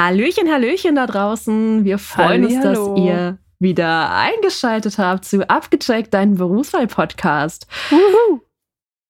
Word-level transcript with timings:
Hallöchen, 0.00 0.50
Hallöchen 0.50 0.94
da 0.94 1.06
draußen. 1.06 1.84
Wir 1.84 1.98
freuen 1.98 2.46
uns, 2.46 2.62
dass 2.62 2.78
ihr 2.96 3.36
wieder 3.58 4.10
eingeschaltet 4.10 4.96
habt 4.96 5.26
zu 5.26 5.46
Abgecheckt, 5.50 6.14
deinen 6.14 6.36
Berufswahl-Podcast. 6.36 7.66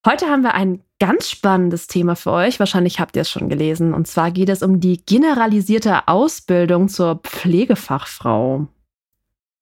Heute 0.04 0.26
haben 0.26 0.42
wir 0.42 0.54
ein 0.54 0.82
ganz 0.98 1.30
spannendes 1.30 1.86
Thema 1.86 2.16
für 2.16 2.32
euch. 2.32 2.58
Wahrscheinlich 2.58 2.98
habt 2.98 3.14
ihr 3.14 3.22
es 3.22 3.30
schon 3.30 3.48
gelesen. 3.48 3.94
Und 3.94 4.08
zwar 4.08 4.32
geht 4.32 4.48
es 4.48 4.64
um 4.64 4.80
die 4.80 5.00
generalisierte 5.06 6.08
Ausbildung 6.08 6.88
zur 6.88 7.20
Pflegefachfrau. 7.22 8.66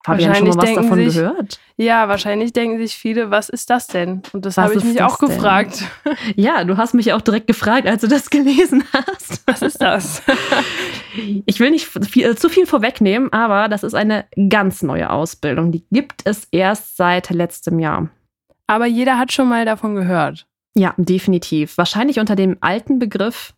Fabian 0.04 0.34
schon 0.34 0.48
mal 0.48 0.56
was 0.56 0.74
davon 0.74 0.98
sich, 0.98 1.14
gehört? 1.14 1.60
Ja, 1.76 2.08
wahrscheinlich 2.08 2.52
denken 2.52 2.78
sich 2.78 2.96
viele, 2.96 3.30
was 3.30 3.48
ist 3.48 3.68
das 3.70 3.88
denn? 3.88 4.22
Und 4.32 4.46
das 4.46 4.56
habe 4.56 4.74
ich 4.74 4.84
mich 4.84 5.02
auch 5.02 5.18
denn? 5.18 5.28
gefragt. 5.28 5.84
Ja, 6.36 6.64
du 6.64 6.76
hast 6.76 6.94
mich 6.94 7.12
auch 7.12 7.20
direkt 7.20 7.46
gefragt, 7.46 7.86
als 7.86 8.02
du 8.02 8.08
das 8.08 8.30
gelesen 8.30 8.84
hast. 8.92 9.42
Was 9.46 9.62
ist 9.62 9.80
das? 9.80 10.22
Ich 11.46 11.60
will 11.60 11.70
nicht 11.70 11.86
viel, 11.86 12.36
zu 12.36 12.48
viel 12.48 12.66
vorwegnehmen, 12.66 13.32
aber 13.32 13.68
das 13.68 13.82
ist 13.82 13.94
eine 13.94 14.26
ganz 14.48 14.82
neue 14.82 15.10
Ausbildung. 15.10 15.72
Die 15.72 15.84
gibt 15.90 16.22
es 16.24 16.46
erst 16.50 16.96
seit 16.96 17.30
letztem 17.30 17.78
Jahr. 17.78 18.08
Aber 18.66 18.86
jeder 18.86 19.18
hat 19.18 19.32
schon 19.32 19.48
mal 19.48 19.64
davon 19.64 19.94
gehört. 19.94 20.46
Ja, 20.74 20.94
definitiv. 20.96 21.76
Wahrscheinlich 21.76 22.20
unter 22.20 22.36
dem 22.36 22.56
alten 22.60 22.98
Begriff 22.98 23.54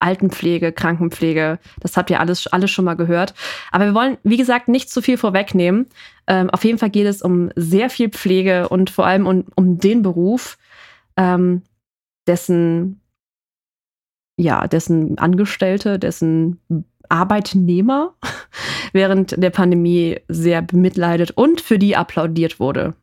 Altenpflege, 0.00 0.72
Krankenpflege. 0.72 1.58
Das 1.80 1.96
habt 1.96 2.10
ihr 2.10 2.20
alles, 2.20 2.46
alles 2.46 2.70
schon 2.70 2.84
mal 2.84 2.94
gehört. 2.94 3.34
Aber 3.70 3.86
wir 3.86 3.94
wollen, 3.94 4.18
wie 4.22 4.36
gesagt, 4.36 4.68
nicht 4.68 4.90
zu 4.90 5.02
viel 5.02 5.16
vorwegnehmen. 5.16 5.86
Ähm, 6.26 6.50
auf 6.50 6.64
jeden 6.64 6.78
Fall 6.78 6.90
geht 6.90 7.06
es 7.06 7.22
um 7.22 7.50
sehr 7.56 7.90
viel 7.90 8.10
Pflege 8.10 8.68
und 8.68 8.90
vor 8.90 9.06
allem 9.06 9.26
um, 9.26 9.44
um 9.54 9.78
den 9.78 10.02
Beruf, 10.02 10.58
ähm, 11.16 11.62
dessen, 12.26 13.00
ja, 14.36 14.68
dessen 14.68 15.18
Angestellte, 15.18 15.98
dessen 15.98 16.60
Arbeitnehmer 17.08 18.14
während 18.92 19.42
der 19.42 19.50
Pandemie 19.50 20.20
sehr 20.28 20.62
bemitleidet 20.62 21.32
und 21.32 21.60
für 21.60 21.78
die 21.78 21.96
applaudiert 21.96 22.60
wurde. 22.60 22.94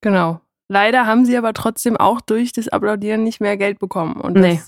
Genau. 0.00 0.40
Leider 0.68 1.06
haben 1.06 1.24
sie 1.24 1.36
aber 1.36 1.52
trotzdem 1.52 1.96
auch 1.96 2.20
durch 2.20 2.52
das 2.52 2.68
Applaudieren 2.68 3.22
nicht 3.22 3.40
mehr 3.40 3.56
Geld 3.56 3.78
bekommen. 3.78 4.20
Und 4.20 4.34
nee. 4.34 4.60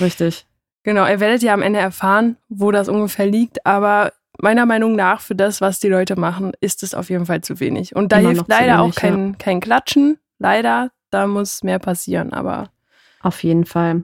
Richtig. 0.00 0.46
Genau, 0.82 1.06
ihr 1.06 1.20
werdet 1.20 1.42
ja 1.42 1.54
am 1.54 1.62
Ende 1.62 1.78
erfahren, 1.78 2.36
wo 2.48 2.70
das 2.72 2.88
ungefähr 2.88 3.26
liegt, 3.26 3.64
aber 3.64 4.12
meiner 4.38 4.66
Meinung 4.66 4.96
nach, 4.96 5.20
für 5.20 5.34
das, 5.34 5.60
was 5.60 5.78
die 5.78 5.88
Leute 5.88 6.16
machen, 6.18 6.52
ist 6.60 6.82
es 6.82 6.94
auf 6.94 7.10
jeden 7.10 7.26
Fall 7.26 7.42
zu 7.42 7.60
wenig. 7.60 7.94
Und 7.94 8.12
da 8.12 8.18
Immer 8.18 8.30
hilft 8.30 8.48
leider 8.48 8.78
wenig, 8.78 8.92
auch 8.92 8.94
kein, 8.94 9.28
ja. 9.28 9.34
kein 9.38 9.60
Klatschen. 9.60 10.18
Leider, 10.38 10.90
da 11.10 11.26
muss 11.26 11.62
mehr 11.62 11.78
passieren, 11.78 12.32
aber. 12.32 12.70
Auf 13.20 13.44
jeden 13.44 13.64
Fall. 13.64 14.02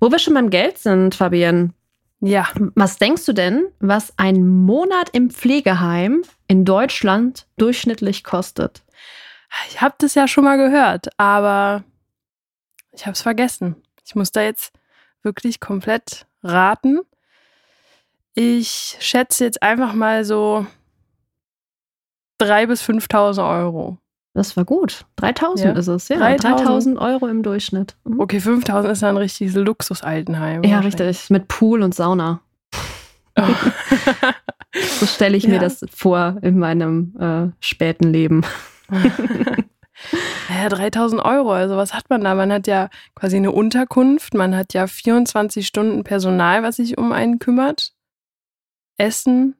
Wo 0.00 0.10
wir 0.10 0.18
schon 0.18 0.34
beim 0.34 0.50
Geld 0.50 0.78
sind, 0.78 1.14
Fabienne. 1.14 1.72
Ja. 2.20 2.48
Was 2.74 2.98
denkst 2.98 3.24
du 3.26 3.32
denn, 3.32 3.66
was 3.78 4.12
ein 4.16 4.48
Monat 4.48 5.10
im 5.12 5.30
Pflegeheim 5.30 6.22
in 6.48 6.64
Deutschland 6.64 7.46
durchschnittlich 7.56 8.24
kostet? 8.24 8.82
Ich 9.68 9.80
habe 9.80 9.94
das 9.98 10.14
ja 10.14 10.26
schon 10.26 10.44
mal 10.44 10.56
gehört, 10.56 11.08
aber 11.18 11.84
ich 12.92 13.06
habe 13.06 13.12
es 13.12 13.22
vergessen. 13.22 13.76
Ich 14.04 14.16
muss 14.16 14.32
da 14.32 14.42
jetzt 14.42 14.72
wirklich 15.22 15.60
komplett 15.60 16.26
raten. 16.42 17.00
Ich 18.34 18.96
schätze 19.00 19.44
jetzt 19.44 19.62
einfach 19.62 19.94
mal 19.94 20.24
so 20.24 20.66
3.000 22.40 22.66
bis 22.66 22.82
5.000 22.82 23.60
Euro. 23.60 23.98
Das 24.34 24.56
war 24.56 24.64
gut. 24.64 25.04
3.000 25.20 25.64
ja. 25.64 25.72
ist 25.72 25.88
es, 25.88 26.08
ja. 26.08 26.18
3.000 26.18 26.96
Euro 26.98 27.26
im 27.26 27.42
Durchschnitt. 27.42 27.96
Mhm. 28.04 28.20
Okay, 28.20 28.38
5.000 28.38 28.90
ist 28.90 29.02
dann 29.02 29.16
ein 29.16 29.16
richtiges 29.16 29.54
Luxusaltenheim. 29.54 30.62
Ja, 30.62 30.78
richtig. 30.80 31.28
Mit 31.30 31.48
Pool 31.48 31.82
und 31.82 31.94
Sauna. 31.94 32.40
Oh. 33.36 33.42
so 35.00 35.06
stelle 35.06 35.36
ich 35.36 35.44
ja. 35.44 35.50
mir 35.50 35.58
das 35.58 35.84
vor 35.92 36.36
in 36.42 36.58
meinem 36.58 37.16
äh, 37.18 37.48
späten 37.60 38.12
Leben. 38.12 38.44
Ja, 40.48 40.68
3000 40.68 41.22
Euro, 41.22 41.52
also 41.52 41.76
was 41.76 41.92
hat 41.92 42.08
man 42.08 42.22
da? 42.22 42.34
Man 42.34 42.52
hat 42.52 42.66
ja 42.66 42.88
quasi 43.14 43.36
eine 43.36 43.52
Unterkunft, 43.52 44.34
man 44.34 44.56
hat 44.56 44.72
ja 44.72 44.86
24 44.86 45.66
Stunden 45.66 46.04
Personal, 46.04 46.62
was 46.62 46.76
sich 46.76 46.96
um 46.98 47.12
einen 47.12 47.38
kümmert. 47.38 47.92
Essen, 48.96 49.54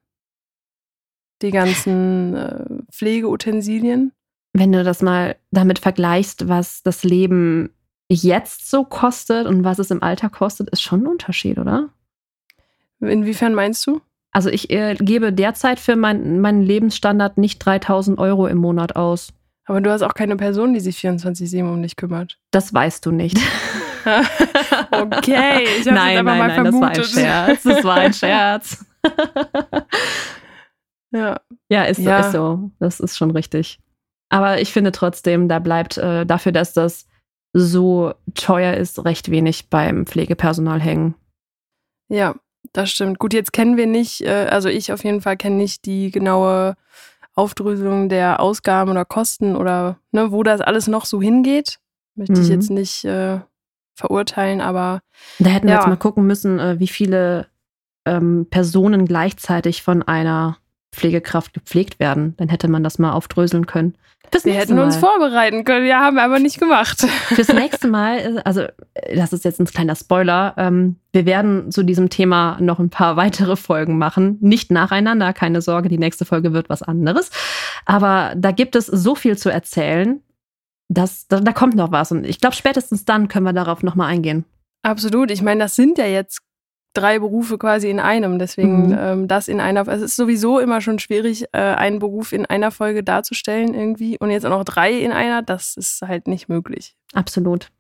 die 1.43 1.51
ganzen 1.51 2.35
äh, 2.35 2.65
Pflegeutensilien. 2.91 4.13
Wenn 4.53 4.73
du 4.73 4.83
das 4.83 5.03
mal 5.03 5.37
damit 5.51 5.79
vergleichst, 5.79 6.49
was 6.49 6.83
das 6.83 7.05
Leben 7.05 7.71
jetzt 8.09 8.71
so 8.71 8.85
kostet 8.85 9.47
und 9.47 9.65
was 9.65 9.79
es 9.79 9.91
im 9.91 10.03
Alter 10.03 10.31
kostet, 10.31 10.71
ist 10.71 10.83
schon 10.83 11.03
ein 11.03 11.07
Unterschied, 11.07 11.59
oder? 11.59 11.91
Inwiefern 13.01 13.55
meinst 13.55 13.87
du? 13.87 14.01
Also 14.33 14.51
ich 14.51 14.71
äh, 14.71 14.95
gebe 14.95 15.33
derzeit 15.33 15.79
für 15.79 15.97
mein, 15.97 16.41
meinen 16.41 16.63
Lebensstandard 16.63 17.39
nicht 17.39 17.59
3000 17.59 18.19
Euro 18.19 18.47
im 18.47 18.59
Monat 18.59 18.97
aus. 18.97 19.33
Aber 19.69 19.83
du 19.83 19.93
hast 19.93 20.01
auch 20.01 20.15
keine 20.15 20.37
Person, 20.37 20.73
die 20.73 20.81
sich 20.81 20.97
24-7 20.99 21.63
um 21.63 21.83
dich 21.83 21.97
kümmert. 21.97 22.39
Das 22.51 22.73
weißt 22.73 23.05
du 23.05 23.13
nicht. 23.13 23.37
okay, 24.91 25.65
ich 25.79 25.87
habe 25.87 25.95
nein, 25.95 26.15
nein, 26.15 26.25
mal 26.25 26.39
nein, 26.39 26.55
vermutet. 26.55 26.99
Das 26.99 27.15
war 27.15 27.21
ein 27.21 27.55
Scherz. 27.55 27.63
Das 27.63 27.85
war 27.85 27.95
ein 27.97 28.13
Scherz. 28.15 28.87
ja. 31.11 31.41
Ja, 31.69 31.85
ist, 31.85 31.99
ja. 31.99 32.21
ist 32.21 32.33
so. 32.33 32.71
Das 32.79 32.99
ist 32.99 33.19
schon 33.19 33.31
richtig. 33.31 33.79
Aber 34.31 34.59
ich 34.59 34.73
finde 34.73 34.91
trotzdem, 34.91 35.49
da 35.49 35.59
bleibt 35.59 35.99
äh, 35.99 36.25
dafür, 36.25 36.53
dass 36.53 36.73
das 36.73 37.07
so 37.53 38.15
teuer 38.35 38.75
ist, 38.75 39.05
recht 39.05 39.31
wenig 39.31 39.69
beim 39.69 40.07
Pflegepersonal 40.07 40.81
hängen. 40.81 41.15
Ja, 42.09 42.37
das 42.73 42.91
stimmt. 42.91 43.19
Gut, 43.19 43.35
jetzt 43.35 43.53
kennen 43.53 43.77
wir 43.77 43.87
nicht, 43.87 44.23
äh, 44.23 44.47
also 44.51 44.71
ich 44.71 44.93
auf 44.93 45.05
jeden 45.05 45.21
Fall 45.21 45.37
kenne 45.37 45.57
nicht 45.57 45.85
die 45.85 46.11
genaue 46.11 46.75
Aufdröselung 47.39 48.09
der 48.09 48.41
Ausgaben 48.41 48.91
oder 48.91 49.05
Kosten 49.05 49.55
oder 49.55 49.99
ne, 50.11 50.33
wo 50.33 50.43
das 50.43 50.61
alles 50.61 50.89
noch 50.89 51.05
so 51.05 51.23
hingeht. 51.23 51.79
Möchte 52.17 52.35
mhm. 52.35 52.43
ich 52.43 52.49
jetzt 52.49 52.71
nicht 52.71 53.05
äh, 53.05 53.39
verurteilen, 53.95 54.61
aber. 54.61 55.01
Da 55.39 55.51
hätten 55.51 55.69
wir 55.69 55.75
jetzt 55.75 55.87
mal 55.87 55.97
gucken 55.97 56.27
müssen, 56.27 56.59
äh, 56.59 56.81
wie 56.81 56.89
viele 56.89 57.47
ähm, 58.05 58.47
Personen 58.51 59.07
gleichzeitig 59.07 59.83
von 59.83 60.03
einer 60.03 60.59
Pflegekraft 60.93 61.55
gepflegt 61.55 62.01
werden. 62.01 62.35
Dann 62.39 62.49
hätte 62.49 62.69
man 62.69 62.83
das 62.83 62.99
mal 62.99 63.13
aufdröseln 63.13 63.67
können. 63.67 63.97
Bis 64.31 64.45
wir 64.45 64.55
hätten 64.55 64.77
mal. 64.77 64.85
uns 64.85 64.97
vorbereiten 64.97 65.65
können, 65.65 65.87
ja, 65.87 66.01
haben 66.01 66.17
wir 66.17 66.23
aber 66.23 66.39
nicht 66.39 66.59
gemacht. 66.59 67.01
Fürs 67.01 67.49
nächste 67.53 67.89
Mal, 67.89 68.19
äh, 68.19 68.41
also 68.45 68.63
äh, 68.95 69.17
das 69.17 69.33
ist 69.33 69.45
jetzt 69.45 69.61
ein 69.61 69.67
kleiner 69.67 69.95
Spoiler, 69.97 70.55
ähm, 70.57 70.97
wir 71.13 71.27
werden 71.27 71.73
zu 71.73 71.83
diesem 71.83 72.11
Thema 72.11 72.59
noch 72.61 72.79
ein 72.79 72.91
paar 72.91 73.17
weitere 73.17 73.57
Folgen 73.57 73.99
machen. 73.99 74.39
Nicht 74.41 74.71
nacheinander, 74.71 75.33
keine 75.33 75.63
Sorge, 75.63 75.89
die 75.89 75.99
nächste 75.99 76.25
Folge 76.25 76.53
wird 76.53 76.69
was 76.69 76.83
anderes. 76.83 77.31
Aber 77.87 78.35
da 78.37 78.51
gibt 78.53 78.77
es 78.77 78.87
so 78.87 79.15
viel 79.15 79.37
zu 79.37 79.51
erzählen, 79.51 80.21
dass 80.89 81.27
da, 81.29 81.41
da 81.41 81.53
kommt 81.53 81.75
noch 81.75 81.93
was. 81.93 82.13
Und 82.13 82.25
ich 82.25 82.41
glaube, 82.41 82.57
spätestens 82.57 83.05
dann 83.05 83.29
können 83.29 83.45
wir 83.45 83.53
darauf 83.53 83.83
nochmal 83.83 84.11
eingehen. 84.11 84.45
Absolut. 84.83 85.31
Ich 85.31 85.43
meine, 85.43 85.61
das 85.61 85.75
sind 85.75 85.99
ja 85.99 86.07
jetzt 86.07 86.41
drei 86.95 87.19
Berufe 87.19 87.59
quasi 87.59 87.91
in 87.91 88.01
einem. 88.01 88.39
Deswegen 88.39 88.89
mhm. 88.89 88.99
ähm, 88.99 89.29
das 89.29 89.49
in 89.49 89.61
einer. 89.61 89.87
Es 89.89 90.03
ist 90.03 90.17
sowieso 90.17 90.59
immer 90.59 90.81
schon 90.81 90.99
schwierig, 90.99 91.45
äh, 91.53 91.59
einen 91.59 91.99
Beruf 91.99 92.33
in 92.33 92.47
einer 92.47 92.71
Folge 92.71 93.03
darzustellen 93.03 93.75
irgendwie. 93.75 94.19
Und 94.19 94.31
jetzt 94.31 94.47
auch 94.47 94.51
noch 94.51 94.65
drei 94.65 94.93
in 94.93 95.13
einer, 95.13 95.43
das 95.43 95.77
ist 95.77 96.03
halt 96.03 96.27
nicht 96.27 96.49
möglich. 96.49 96.95
Absolut. 97.15 97.71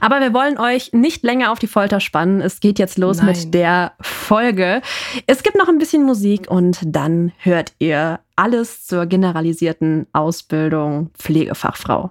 Aber 0.00 0.20
wir 0.20 0.34
wollen 0.34 0.58
euch 0.58 0.92
nicht 0.92 1.22
länger 1.22 1.52
auf 1.52 1.58
die 1.58 1.66
Folter 1.66 2.00
spannen. 2.00 2.40
Es 2.40 2.60
geht 2.60 2.78
jetzt 2.78 2.98
los 2.98 3.18
Nein. 3.18 3.26
mit 3.26 3.54
der 3.54 3.92
Folge. 4.00 4.82
Es 5.26 5.42
gibt 5.42 5.56
noch 5.56 5.68
ein 5.68 5.78
bisschen 5.78 6.04
Musik 6.04 6.50
und 6.50 6.80
dann 6.84 7.32
hört 7.38 7.72
ihr 7.78 8.20
alles 8.36 8.86
zur 8.86 9.06
generalisierten 9.06 10.06
Ausbildung 10.12 11.10
Pflegefachfrau. 11.18 12.10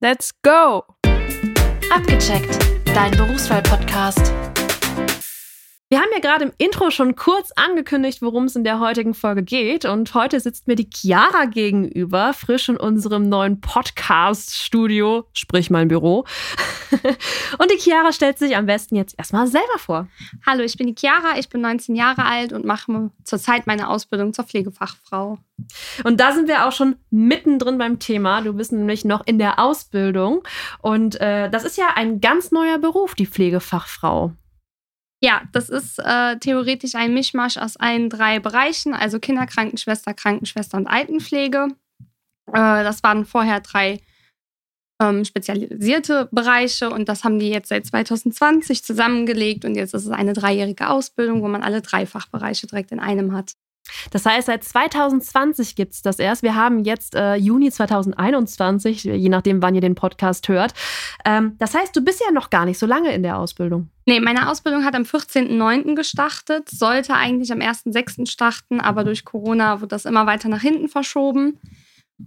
Let's 0.00 0.32
go! 0.42 0.82
Abgecheckt, 1.94 2.58
dein 2.94 3.10
Berufswahl-Podcast. 3.12 4.32
Wir 5.92 5.98
haben 5.98 6.10
ja 6.12 6.20
gerade 6.20 6.44
im 6.44 6.52
Intro 6.56 6.92
schon 6.92 7.16
kurz 7.16 7.50
angekündigt, 7.56 8.22
worum 8.22 8.44
es 8.44 8.54
in 8.54 8.62
der 8.62 8.78
heutigen 8.78 9.12
Folge 9.12 9.42
geht. 9.42 9.84
Und 9.84 10.14
heute 10.14 10.38
sitzt 10.38 10.68
mir 10.68 10.76
die 10.76 10.88
Chiara 10.88 11.46
gegenüber, 11.46 12.32
frisch 12.32 12.68
in 12.68 12.76
unserem 12.76 13.28
neuen 13.28 13.60
Podcast-Studio, 13.60 15.26
sprich 15.32 15.68
mein 15.68 15.88
Büro. 15.88 16.26
und 17.58 17.70
die 17.72 17.78
Chiara 17.80 18.12
stellt 18.12 18.38
sich 18.38 18.56
am 18.56 18.66
besten 18.66 18.94
jetzt 18.94 19.18
erstmal 19.18 19.48
selber 19.48 19.78
vor. 19.78 20.06
Hallo, 20.46 20.62
ich 20.62 20.76
bin 20.76 20.86
die 20.86 20.94
Chiara, 20.94 21.40
ich 21.40 21.48
bin 21.48 21.60
19 21.60 21.96
Jahre 21.96 22.24
alt 22.24 22.52
und 22.52 22.64
mache 22.64 23.10
zurzeit 23.24 23.66
meine 23.66 23.90
Ausbildung 23.90 24.32
zur 24.32 24.44
Pflegefachfrau. 24.44 25.38
Und 26.04 26.20
da 26.20 26.30
sind 26.30 26.46
wir 26.46 26.68
auch 26.68 26.72
schon 26.72 26.98
mittendrin 27.10 27.78
beim 27.78 27.98
Thema. 27.98 28.42
Du 28.42 28.52
bist 28.52 28.70
nämlich 28.70 29.04
noch 29.04 29.26
in 29.26 29.40
der 29.40 29.58
Ausbildung. 29.58 30.44
Und 30.82 31.20
äh, 31.20 31.50
das 31.50 31.64
ist 31.64 31.76
ja 31.76 31.88
ein 31.96 32.20
ganz 32.20 32.52
neuer 32.52 32.78
Beruf, 32.78 33.16
die 33.16 33.26
Pflegefachfrau. 33.26 34.30
Ja, 35.22 35.42
das 35.52 35.68
ist 35.68 35.98
äh, 35.98 36.38
theoretisch 36.38 36.94
ein 36.94 37.12
Mischmasch 37.12 37.58
aus 37.58 37.76
allen 37.76 38.08
drei 38.08 38.40
Bereichen, 38.40 38.94
also 38.94 39.20
Kinderkrankenschwester, 39.20 40.14
Krankenschwester 40.14 40.78
und 40.78 40.86
Altenpflege. 40.86 41.68
Äh, 42.46 42.52
das 42.52 43.02
waren 43.02 43.26
vorher 43.26 43.60
drei 43.60 44.00
ähm, 45.00 45.24
spezialisierte 45.24 46.28
Bereiche 46.32 46.88
und 46.88 47.08
das 47.08 47.24
haben 47.24 47.38
die 47.38 47.50
jetzt 47.50 47.68
seit 47.68 47.86
2020 47.86 48.82
zusammengelegt 48.82 49.64
und 49.66 49.74
jetzt 49.74 49.92
ist 49.92 50.06
es 50.06 50.10
eine 50.10 50.32
dreijährige 50.32 50.88
Ausbildung, 50.88 51.42
wo 51.42 51.48
man 51.48 51.62
alle 51.62 51.82
drei 51.82 52.06
Fachbereiche 52.06 52.66
direkt 52.66 52.90
in 52.90 53.00
einem 53.00 53.34
hat. 53.34 53.54
Das 54.10 54.26
heißt, 54.26 54.46
seit 54.46 54.64
2020 54.64 55.76
gibt 55.76 55.94
es 55.94 56.02
das 56.02 56.18
erst. 56.18 56.42
Wir 56.42 56.54
haben 56.54 56.84
jetzt 56.84 57.14
äh, 57.14 57.34
Juni 57.34 57.70
2021, 57.70 59.04
je 59.04 59.28
nachdem, 59.28 59.62
wann 59.62 59.74
ihr 59.74 59.80
den 59.80 59.94
Podcast 59.94 60.48
hört. 60.48 60.74
Ähm, 61.24 61.56
das 61.58 61.74
heißt, 61.74 61.94
du 61.94 62.02
bist 62.02 62.20
ja 62.20 62.32
noch 62.32 62.50
gar 62.50 62.64
nicht 62.64 62.78
so 62.78 62.86
lange 62.86 63.12
in 63.12 63.22
der 63.22 63.38
Ausbildung. 63.38 63.88
Nee, 64.06 64.20
meine 64.20 64.48
Ausbildung 64.48 64.84
hat 64.84 64.94
am 64.94 65.02
14.09. 65.02 65.94
gestartet, 65.94 66.68
sollte 66.68 67.14
eigentlich 67.14 67.52
am 67.52 67.60
1.06. 67.60 68.28
starten, 68.28 68.80
aber 68.80 69.04
durch 69.04 69.24
Corona 69.24 69.80
wird 69.80 69.92
das 69.92 70.04
immer 70.04 70.26
weiter 70.26 70.48
nach 70.48 70.62
hinten 70.62 70.88
verschoben. 70.88 71.58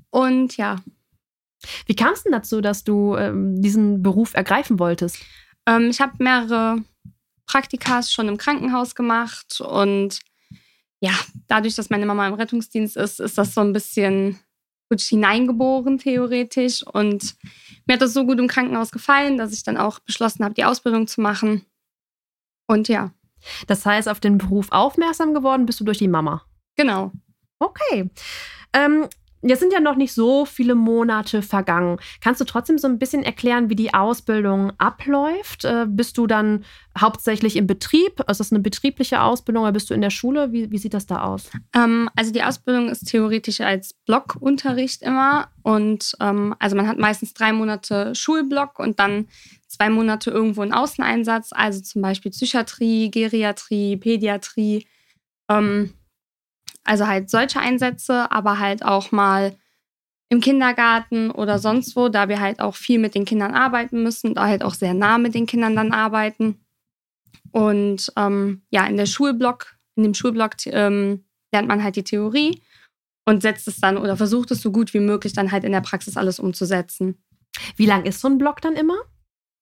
Und 0.09 0.57
ja. 0.57 0.77
Wie 1.85 1.95
kam 1.95 2.13
es 2.13 2.23
denn 2.23 2.31
dazu, 2.31 2.61
dass 2.61 2.83
du 2.83 3.15
ähm, 3.15 3.61
diesen 3.61 4.03
Beruf 4.03 4.33
ergreifen 4.33 4.79
wolltest? 4.79 5.17
Ähm, 5.65 5.89
ich 5.89 6.01
habe 6.01 6.13
mehrere 6.19 6.83
Praktikas 7.45 8.11
schon 8.11 8.27
im 8.27 8.37
Krankenhaus 8.37 8.95
gemacht 8.95 9.61
und 9.61 10.19
ja, 11.03 11.11
dadurch, 11.49 11.75
dass 11.75 11.89
meine 11.89 12.05
Mama 12.05 12.25
im 12.25 12.33
Rettungsdienst 12.35 12.95
ist, 12.95 13.19
ist 13.19 13.37
das 13.37 13.53
so 13.53 13.59
ein 13.59 13.73
bisschen 13.73 14.39
gut 14.89 15.01
hineingeboren, 15.01 15.97
theoretisch. 15.97 16.81
Und 16.81 17.35
mir 17.85 17.95
hat 17.95 18.01
das 18.01 18.13
so 18.13 18.25
gut 18.25 18.39
im 18.39 18.47
Krankenhaus 18.47 18.89
gefallen, 18.89 19.37
dass 19.37 19.51
ich 19.51 19.63
dann 19.63 19.75
auch 19.75 19.99
beschlossen 19.99 20.45
habe, 20.45 20.53
die 20.53 20.63
Ausbildung 20.63 21.05
zu 21.07 21.19
machen. 21.19 21.65
Und 22.67 22.87
ja. 22.87 23.11
Das 23.67 23.85
heißt, 23.85 24.07
auf 24.07 24.21
den 24.21 24.37
Beruf 24.37 24.67
aufmerksam 24.71 25.33
geworden 25.33 25.65
bist 25.65 25.81
du 25.81 25.83
durch 25.83 25.97
die 25.97 26.07
Mama. 26.07 26.45
Genau. 26.77 27.11
Okay. 27.59 28.09
Ähm, 28.71 29.09
Jetzt 29.45 29.59
sind 29.59 29.73
ja 29.73 29.81
noch 29.81 29.97
nicht 29.97 30.13
so 30.13 30.45
viele 30.45 30.73
Monate 30.73 31.41
vergangen. 31.41 31.97
Kannst 32.21 32.39
du 32.39 32.45
trotzdem 32.45 32.77
so 32.77 32.87
ein 32.87 32.97
bisschen 32.97 33.23
erklären, 33.23 33.69
wie 33.69 33.75
die 33.75 33.93
Ausbildung 33.93 34.71
abläuft? 34.77 35.65
Äh, 35.65 35.85
bist 35.87 36.17
du 36.17 36.27
dann 36.27 36.63
hauptsächlich 36.97 37.57
im 37.57 37.67
Betrieb? 37.67 38.21
Ist 38.29 38.39
das 38.39 38.53
eine 38.53 38.61
betriebliche 38.61 39.21
Ausbildung 39.21 39.63
oder 39.63 39.73
bist 39.73 39.89
du 39.89 39.93
in 39.93 40.01
der 40.01 40.11
Schule? 40.11 40.53
Wie, 40.53 40.71
wie 40.71 40.77
sieht 40.77 40.93
das 40.93 41.07
da 41.07 41.23
aus? 41.23 41.49
Ähm, 41.75 42.09
also 42.15 42.31
die 42.31 42.41
Ausbildung 42.41 42.87
ist 42.87 43.09
theoretisch 43.09 43.59
als 43.59 43.93
Blockunterricht 44.05 45.01
immer. 45.01 45.49
Und 45.61 46.15
ähm, 46.21 46.55
also 46.59 46.77
man 46.77 46.87
hat 46.87 46.97
meistens 46.97 47.33
drei 47.33 47.51
Monate 47.51 48.15
Schulblock 48.15 48.79
und 48.79 48.99
dann 48.99 49.27
zwei 49.67 49.89
Monate 49.89 50.31
irgendwo 50.31 50.61
einen 50.61 50.73
Außeneinsatz, 50.73 51.49
also 51.51 51.81
zum 51.81 52.01
Beispiel 52.01 52.31
Psychiatrie, 52.31 53.11
Geriatrie, 53.11 53.97
Pädiatrie. 53.97 54.87
Ähm, 55.49 55.93
also 56.83 57.07
halt 57.07 57.29
solche 57.29 57.59
Einsätze, 57.59 58.31
aber 58.31 58.59
halt 58.59 58.83
auch 58.83 59.11
mal 59.11 59.55
im 60.29 60.41
Kindergarten 60.41 61.31
oder 61.31 61.59
sonst 61.59 61.95
wo, 61.95 62.09
da 62.09 62.27
wir 62.27 62.39
halt 62.39 62.59
auch 62.59 62.75
viel 62.75 62.99
mit 62.99 63.15
den 63.15 63.25
Kindern 63.25 63.53
arbeiten 63.53 64.03
müssen, 64.03 64.33
da 64.33 64.47
halt 64.47 64.63
auch 64.63 64.73
sehr 64.73 64.93
nah 64.93 65.17
mit 65.17 65.35
den 65.35 65.45
Kindern 65.45 65.75
dann 65.75 65.91
arbeiten. 65.91 66.65
Und 67.51 68.11
ähm, 68.17 68.63
ja, 68.71 68.85
in 68.87 68.97
der 68.97 69.05
Schulblock, 69.05 69.75
in 69.95 70.03
dem 70.03 70.13
Schulblock 70.13 70.55
ähm, 70.65 71.23
lernt 71.53 71.67
man 71.67 71.83
halt 71.83 71.95
die 71.95 72.03
Theorie 72.03 72.61
und 73.25 73.41
setzt 73.41 73.67
es 73.67 73.79
dann 73.79 73.97
oder 73.97 74.17
versucht 74.17 74.51
es 74.51 74.61
so 74.61 74.71
gut 74.71 74.93
wie 74.93 74.99
möglich 74.99 75.33
dann 75.33 75.51
halt 75.51 75.63
in 75.63 75.71
der 75.71 75.81
Praxis 75.81 76.17
alles 76.17 76.39
umzusetzen. 76.39 77.23
Wie 77.75 77.85
lang 77.85 78.05
ist 78.05 78.19
so 78.19 78.27
ein 78.27 78.39
Block 78.39 78.59
dann 78.61 78.75
immer? 78.75 78.97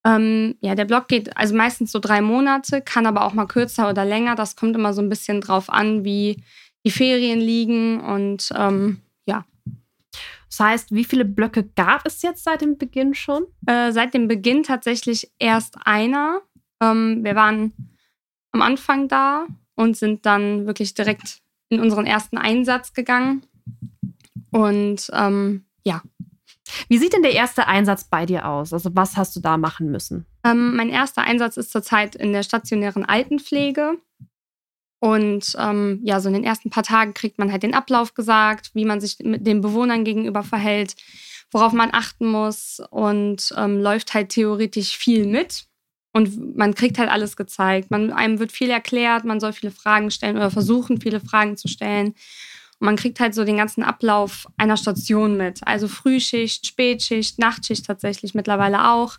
Ähm, 0.06 0.56
ja, 0.62 0.74
der 0.74 0.86
Block 0.86 1.08
geht 1.10 1.36
also 1.38 1.54
meistens 1.54 1.92
so 1.92 2.00
drei 2.00 2.22
Monate, 2.22 2.82
kann 2.82 3.06
aber 3.06 3.26
auch 3.26 3.34
mal 3.34 3.46
kürzer 3.46 3.90
oder 3.90 4.06
länger. 4.06 4.36
Das 4.36 4.56
kommt 4.56 4.76
immer 4.76 4.94
so 4.94 5.02
ein 5.02 5.10
bisschen 5.10 5.42
drauf 5.42 5.70
an, 5.70 6.04
wie 6.04 6.44
die 6.86 6.92
Ferien 6.92 7.40
liegen 7.40 8.02
und 8.02 8.50
ähm, 8.56 9.02
ja. 9.26 9.46
Das 10.50 10.60
heißt, 10.60 10.92
wie 10.92 11.06
viele 11.06 11.26
Blöcke 11.26 11.64
gab 11.64 12.06
es 12.06 12.22
jetzt 12.22 12.44
seit 12.44 12.62
dem 12.62 12.78
Beginn 12.78 13.14
schon? 13.14 13.46
Äh, 13.68 13.92
seit 13.92 14.14
dem 14.14 14.28
Beginn 14.28 14.64
tatsächlich 14.64 15.32
erst 15.40 15.76
einer. 15.86 16.42
Ähm, 16.82 17.24
wir 17.24 17.36
waren 17.36 17.74
am 18.52 18.62
Anfang 18.62 19.08
da 19.08 19.48
und 19.76 19.96
sind 19.96 20.26
dann 20.26 20.66
wirklich 20.66 20.94
direkt 20.94 21.42
in 21.70 21.80
unseren 21.80 22.06
ersten 22.06 22.38
Einsatz 22.38 22.94
gegangen. 22.94 23.44
Und 24.52 25.10
ähm, 25.14 25.66
ja. 25.84 26.02
Wie 26.88 26.98
sieht 26.98 27.14
denn 27.14 27.24
der 27.24 27.34
erste 27.34 27.68
Einsatz 27.68 28.06
bei 28.06 28.26
dir 28.26 28.48
aus? 28.48 28.74
Also 28.74 28.90
was 28.94 29.18
hast 29.18 29.36
du 29.36 29.40
da 29.40 29.58
machen 29.58 29.92
müssen? 29.92 30.26
Ähm, 30.44 30.76
mein 30.76 30.90
erster 30.90 31.24
Einsatz 31.24 31.58
ist 31.58 31.72
zurzeit 31.72 32.16
in 32.16 32.34
der 32.34 32.44
stationären 32.44 33.06
Altenpflege. 33.06 33.98
Und 35.02 35.56
ähm, 35.58 36.00
ja, 36.04 36.20
so 36.20 36.28
in 36.30 36.36
den 36.36 36.44
ersten 36.44 36.70
paar 36.70 36.84
Tagen 36.84 37.16
kriegt 37.16 37.40
man 37.40 37.52
halt 37.52 37.64
den 37.64 37.74
Ablauf 37.74 38.14
gesagt, 38.14 38.70
wie 38.76 38.86
man 38.86 39.02
sich 39.02 39.18
mit 39.18 39.48
den 39.48 39.60
Bewohnern 39.60 40.04
gegenüber 40.04 40.44
verhält, 40.44 40.96
worauf 41.50 41.74
man 41.74 41.90
achten 41.92 42.28
muss 42.28 42.80
und 42.92 43.52
ähm, 43.58 43.80
läuft 43.80 44.14
halt 44.14 44.30
theoretisch 44.30 44.96
viel 44.96 45.26
mit. 45.26 45.66
Und 46.14 46.56
man 46.56 46.76
kriegt 46.76 47.00
halt 47.00 47.10
alles 47.10 47.36
gezeigt. 47.36 47.90
Man, 47.90 48.14
einem 48.14 48.38
wird 48.38 48.52
viel 48.52 48.70
erklärt, 48.70 49.26
man 49.26 49.40
soll 49.40 49.54
viele 49.54 49.72
Fragen 49.72 50.12
stellen 50.12 50.38
oder 50.38 50.52
versuchen, 50.52 51.02
viele 51.02 51.20
Fragen 51.20 51.58
zu 51.58 51.68
stellen. 51.68 52.10
Und 52.80 52.86
man 52.86 52.96
kriegt 52.96 53.20
halt 53.20 53.34
so 53.34 53.44
den 53.44 53.58
ganzen 53.58 53.82
Ablauf 53.82 54.46
einer 54.58 54.78
Station 54.78 55.36
mit. 55.36 55.66
Also 55.66 55.88
Frühschicht, 55.88 56.68
Spätschicht, 56.68 57.40
Nachtschicht 57.40 57.88
tatsächlich 57.88 58.36
mittlerweile 58.36 58.92
auch. 58.92 59.18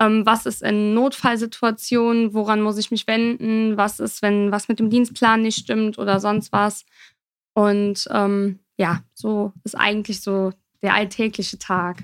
Ähm, 0.00 0.26
was 0.26 0.46
ist 0.46 0.62
in 0.62 0.94
Notfallsituationen? 0.94 2.34
Woran 2.34 2.60
muss 2.60 2.78
ich 2.78 2.90
mich 2.90 3.06
wenden? 3.06 3.76
Was 3.76 4.00
ist, 4.00 4.22
wenn 4.22 4.50
was 4.50 4.68
mit 4.68 4.80
dem 4.80 4.90
Dienstplan 4.90 5.42
nicht 5.42 5.58
stimmt 5.58 5.98
oder 5.98 6.20
sonst 6.20 6.52
was? 6.52 6.84
Und 7.54 8.08
ähm, 8.10 8.58
ja, 8.76 9.02
so 9.14 9.52
ist 9.62 9.76
eigentlich 9.76 10.20
so 10.20 10.52
der 10.82 10.94
alltägliche 10.94 11.58
Tag. 11.58 12.02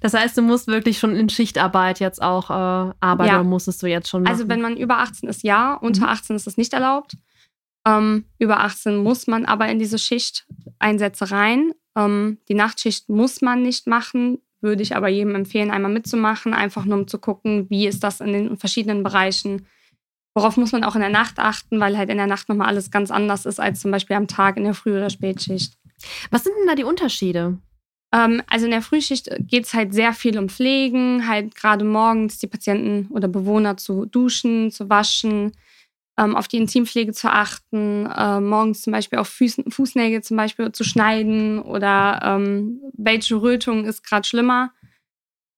Das 0.00 0.14
heißt, 0.14 0.36
du 0.36 0.42
musst 0.42 0.68
wirklich 0.68 0.98
schon 0.98 1.16
in 1.16 1.28
Schichtarbeit 1.28 1.98
jetzt 1.98 2.22
auch 2.22 2.50
äh, 2.50 2.92
arbeiten 3.00 3.30
ja. 3.30 3.40
oder 3.40 3.44
musstest 3.44 3.82
du 3.82 3.86
jetzt 3.86 4.08
schon 4.08 4.22
machen? 4.22 4.32
Also 4.32 4.48
wenn 4.48 4.60
man 4.60 4.76
über 4.76 4.98
18 4.98 5.28
ist, 5.28 5.42
ja. 5.42 5.74
Unter 5.74 6.02
mhm. 6.02 6.12
18 6.12 6.36
ist 6.36 6.46
das 6.46 6.56
nicht 6.56 6.72
erlaubt. 6.72 7.16
Ähm, 7.86 8.26
über 8.38 8.60
18 8.60 8.96
muss 8.96 9.26
man 9.26 9.44
aber 9.44 9.68
in 9.68 9.78
diese 9.78 9.98
Schichteinsätze 9.98 11.30
rein. 11.30 11.72
Ähm, 11.96 12.38
die 12.48 12.54
Nachtschicht 12.54 13.08
muss 13.08 13.40
man 13.40 13.62
nicht 13.62 13.86
machen 13.86 14.38
würde 14.64 14.82
ich 14.82 14.96
aber 14.96 15.08
jedem 15.08 15.36
empfehlen, 15.36 15.70
einmal 15.70 15.92
mitzumachen, 15.92 16.54
einfach 16.54 16.84
nur 16.84 16.98
um 16.98 17.06
zu 17.06 17.18
gucken, 17.18 17.70
wie 17.70 17.86
ist 17.86 18.02
das 18.02 18.20
in 18.20 18.32
den 18.32 18.56
verschiedenen 18.56 19.04
Bereichen. 19.04 19.66
Worauf 20.34 20.56
muss 20.56 20.72
man 20.72 20.82
auch 20.82 20.96
in 20.96 21.00
der 21.02 21.10
Nacht 21.10 21.38
achten, 21.38 21.78
weil 21.78 21.96
halt 21.96 22.10
in 22.10 22.16
der 22.16 22.26
Nacht 22.26 22.48
nochmal 22.48 22.66
alles 22.66 22.90
ganz 22.90 23.12
anders 23.12 23.46
ist 23.46 23.60
als 23.60 23.80
zum 23.80 23.92
Beispiel 23.92 24.16
am 24.16 24.26
Tag 24.26 24.56
in 24.56 24.64
der 24.64 24.74
Früh- 24.74 24.96
oder 24.96 25.10
Spätschicht. 25.10 25.74
Was 26.32 26.42
sind 26.42 26.54
denn 26.58 26.66
da 26.66 26.74
die 26.74 26.82
Unterschiede? 26.82 27.58
Ähm, 28.12 28.42
also 28.48 28.64
in 28.64 28.72
der 28.72 28.82
Frühschicht 28.82 29.30
geht 29.40 29.66
es 29.66 29.74
halt 29.74 29.94
sehr 29.94 30.12
viel 30.12 30.38
um 30.38 30.48
Pflegen, 30.48 31.28
halt 31.28 31.54
gerade 31.54 31.84
morgens 31.84 32.38
die 32.38 32.46
Patienten 32.48 33.08
oder 33.10 33.28
Bewohner 33.28 33.76
zu 33.76 34.06
duschen, 34.06 34.72
zu 34.72 34.88
waschen, 34.88 35.52
ähm, 36.18 36.36
auf 36.36 36.48
die 36.48 36.58
Intimpflege 36.58 37.12
zu 37.12 37.30
achten, 37.30 38.06
äh, 38.06 38.40
morgens 38.40 38.82
zum 38.82 38.92
Beispiel 38.92 39.18
auf 39.18 39.28
Fuß, 39.28 39.62
Fußnägel 39.68 40.22
zum 40.22 40.36
Beispiel 40.36 40.72
zu 40.72 40.84
schneiden 40.84 41.60
oder 41.60 42.20
ähm, 42.22 42.80
welche 42.92 43.40
Rötung 43.40 43.84
ist 43.84 44.04
gerade 44.04 44.26
schlimmer. 44.26 44.72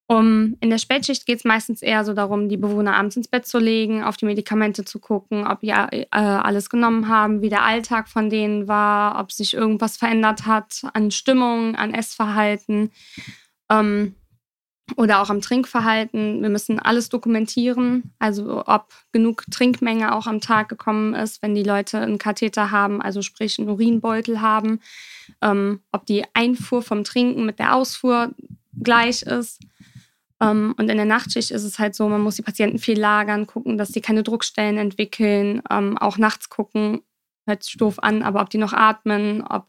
Um, 0.09 0.57
in 0.61 0.71
der 0.71 0.79
Spätschicht 0.79 1.27
geht 1.27 1.39
es 1.39 1.45
meistens 1.45 1.83
eher 1.83 2.05
so 2.05 2.15
darum, 2.15 2.49
die 2.49 2.57
Bewohner 2.57 2.95
abends 2.95 3.17
ins 3.17 3.27
Bett 3.27 3.45
zu 3.45 3.59
legen, 3.59 4.05
auf 4.05 4.17
die 4.17 4.27
Medikamente 4.27 4.85
zu 4.85 5.01
gucken, 5.01 5.45
ob 5.45 5.65
ja 5.65 5.89
äh, 5.91 6.07
alles 6.13 6.71
genommen 6.71 7.09
haben, 7.09 7.43
wie 7.43 7.49
der 7.49 7.65
Alltag 7.65 8.09
von 8.09 8.31
denen 8.31 8.69
war, 8.69 9.19
ob 9.19 9.33
sich 9.33 9.55
irgendwas 9.55 9.97
verändert 9.97 10.47
hat 10.47 10.83
an 10.95 11.11
Stimmung, 11.11 11.75
an 11.75 11.93
Essverhalten. 11.93 12.93
Ähm, 13.69 14.15
oder 14.95 15.21
auch 15.21 15.31
am 15.31 15.41
Trinkverhalten. 15.41 16.43
Wir 16.43 16.49
müssen 16.49 16.79
alles 16.79 17.09
dokumentieren, 17.09 18.13
also 18.19 18.63
ob 18.67 18.93
genug 19.13 19.45
Trinkmenge 19.51 20.15
auch 20.15 20.27
am 20.27 20.41
Tag 20.41 20.69
gekommen 20.69 21.15
ist, 21.15 21.43
wenn 21.43 21.55
die 21.55 21.65
Leute 21.65 21.99
einen 21.99 22.19
Katheter 22.19 22.71
haben, 22.71 23.03
also 23.03 23.21
sprich 23.23 23.59
einen 23.59 23.69
Urinbeutel 23.69 24.41
haben, 24.41 24.81
ähm, 25.43 25.81
ob 25.91 26.07
die 26.07 26.25
Einfuhr 26.35 26.83
vom 26.83 27.03
Trinken 27.03 27.47
mit 27.47 27.59
der 27.59 27.75
Ausfuhr 27.75 28.31
gleich 28.81 29.23
ist. 29.23 29.61
Ähm, 30.41 30.75
und 30.79 30.89
in 30.89 30.97
der 30.97 31.07
Nachtschicht 31.07 31.51
ist 31.51 31.65
es 31.65 31.79
halt 31.79 31.97
so, 31.97 32.09
man 32.09 32.21
muss 32.21 32.37
die 32.37 32.43
Patienten 32.43 32.79
viel 32.79 32.99
lagern, 32.99 33.47
gucken, 33.47 33.79
dass 33.79 33.89
sie 33.89 34.01
keine 34.01 34.23
Druckstellen 34.23 34.79
entwickeln, 34.79 35.63
ähm, 35.69 35.99
auch 35.99 36.17
nachts 36.17 36.49
gucken, 36.49 37.01
hört 37.47 37.65
sich 37.65 37.77
doof 37.77 38.03
an, 38.03 38.23
aber 38.23 38.41
ob 38.41 38.51
die 38.51 38.59
noch 38.59 38.73
atmen, 38.73 39.43
ob 39.43 39.67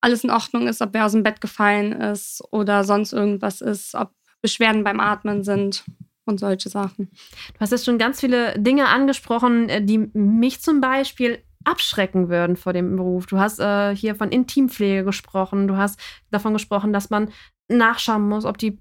alles 0.00 0.24
in 0.24 0.30
Ordnung 0.30 0.68
ist, 0.68 0.80
ob 0.80 0.94
wer 0.94 1.06
aus 1.06 1.12
dem 1.12 1.22
Bett 1.22 1.40
gefallen 1.40 1.92
ist 1.92 2.42
oder 2.50 2.84
sonst 2.84 3.12
irgendwas 3.12 3.60
ist, 3.60 3.94
ob 3.94 4.10
Beschwerden 4.44 4.84
beim 4.84 5.00
Atmen 5.00 5.42
sind 5.42 5.84
und 6.26 6.38
solche 6.38 6.68
Sachen. 6.68 7.08
Du 7.54 7.60
hast 7.60 7.72
jetzt 7.72 7.86
schon 7.86 7.96
ganz 7.96 8.20
viele 8.20 8.58
Dinge 8.58 8.88
angesprochen, 8.88 9.70
äh, 9.70 9.82
die 9.82 10.10
mich 10.12 10.60
zum 10.60 10.82
Beispiel 10.82 11.42
abschrecken 11.64 12.28
würden 12.28 12.56
vor 12.56 12.74
dem 12.74 12.94
Beruf. 12.94 13.24
Du 13.24 13.38
hast 13.38 13.58
äh, 13.58 13.96
hier 13.96 14.14
von 14.14 14.28
Intimpflege 14.28 15.02
gesprochen, 15.02 15.66
du 15.66 15.78
hast 15.78 15.98
davon 16.30 16.52
gesprochen, 16.52 16.92
dass 16.92 17.08
man 17.08 17.30
nachschauen 17.68 18.28
muss, 18.28 18.44
ob 18.44 18.58
die 18.58 18.76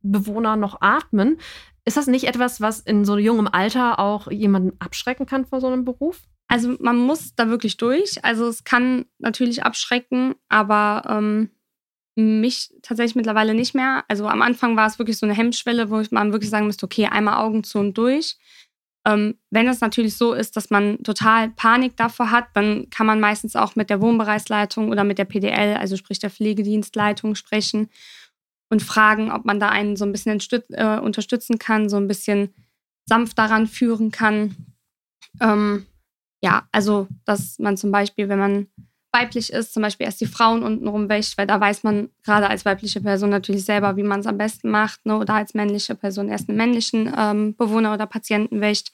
Bewohner 0.00 0.56
noch 0.56 0.80
atmen. 0.80 1.36
Ist 1.84 1.98
das 1.98 2.06
nicht 2.06 2.24
etwas, 2.24 2.62
was 2.62 2.80
in 2.80 3.04
so 3.04 3.18
jungem 3.18 3.46
Alter 3.46 3.98
auch 3.98 4.30
jemanden 4.30 4.72
abschrecken 4.78 5.26
kann 5.26 5.44
vor 5.44 5.60
so 5.60 5.66
einem 5.66 5.84
Beruf? 5.84 6.22
Also 6.48 6.76
man 6.80 6.96
muss 6.96 7.34
da 7.34 7.50
wirklich 7.50 7.76
durch. 7.76 8.24
Also 8.24 8.48
es 8.48 8.64
kann 8.64 9.04
natürlich 9.18 9.64
abschrecken, 9.64 10.34
aber 10.48 11.02
ähm, 11.10 11.50
mich 12.16 12.72
tatsächlich 12.82 13.16
mittlerweile 13.16 13.54
nicht 13.54 13.74
mehr. 13.74 14.04
Also 14.08 14.28
am 14.28 14.42
Anfang 14.42 14.76
war 14.76 14.86
es 14.86 14.98
wirklich 14.98 15.18
so 15.18 15.26
eine 15.26 15.34
Hemmschwelle, 15.34 15.90
wo 15.90 16.02
man 16.10 16.32
wirklich 16.32 16.50
sagen 16.50 16.66
müsste, 16.66 16.86
okay, 16.86 17.06
einmal 17.06 17.44
Augen 17.44 17.64
zu 17.64 17.78
und 17.78 17.98
durch. 17.98 18.36
Ähm, 19.06 19.38
wenn 19.50 19.68
es 19.68 19.80
natürlich 19.80 20.16
so 20.16 20.32
ist, 20.32 20.56
dass 20.56 20.70
man 20.70 21.02
total 21.02 21.50
Panik 21.50 21.96
davor 21.96 22.30
hat, 22.30 22.46
dann 22.54 22.88
kann 22.88 23.06
man 23.06 23.20
meistens 23.20 23.54
auch 23.54 23.76
mit 23.76 23.90
der 23.90 24.00
Wohnbereichsleitung 24.00 24.88
oder 24.88 25.04
mit 25.04 25.18
der 25.18 25.26
PDL, 25.26 25.76
also 25.76 25.96
sprich 25.96 26.20
der 26.20 26.30
Pflegedienstleitung, 26.30 27.34
sprechen 27.34 27.90
und 28.70 28.82
fragen, 28.82 29.30
ob 29.30 29.44
man 29.44 29.60
da 29.60 29.68
einen 29.68 29.96
so 29.96 30.06
ein 30.06 30.12
bisschen 30.12 30.40
äh, 30.70 30.98
unterstützen 30.98 31.58
kann, 31.58 31.90
so 31.90 31.96
ein 31.96 32.08
bisschen 32.08 32.54
sanft 33.06 33.38
daran 33.38 33.66
führen 33.66 34.10
kann. 34.10 34.56
Ähm, 35.40 35.86
ja, 36.42 36.66
also 36.72 37.08
dass 37.26 37.58
man 37.58 37.76
zum 37.76 37.90
Beispiel, 37.90 38.28
wenn 38.28 38.38
man 38.38 38.68
weiblich 39.14 39.52
ist, 39.52 39.72
zum 39.72 39.82
Beispiel 39.82 40.04
erst 40.04 40.20
die 40.20 40.26
Frauen 40.26 40.62
untenrum 40.62 41.08
wäscht, 41.08 41.38
weil 41.38 41.46
da 41.46 41.60
weiß 41.60 41.84
man 41.84 42.10
gerade 42.24 42.50
als 42.50 42.64
weibliche 42.64 43.00
Person 43.00 43.30
natürlich 43.30 43.64
selber, 43.64 43.96
wie 43.96 44.02
man 44.02 44.20
es 44.20 44.26
am 44.26 44.36
besten 44.36 44.70
macht, 44.70 45.06
ne? 45.06 45.16
oder 45.16 45.34
als 45.34 45.54
männliche 45.54 45.94
Person 45.94 46.28
erst 46.28 46.48
einen 46.48 46.58
männlichen 46.58 47.12
ähm, 47.16 47.54
Bewohner 47.56 47.94
oder 47.94 48.06
Patienten 48.06 48.60
wäscht. 48.60 48.92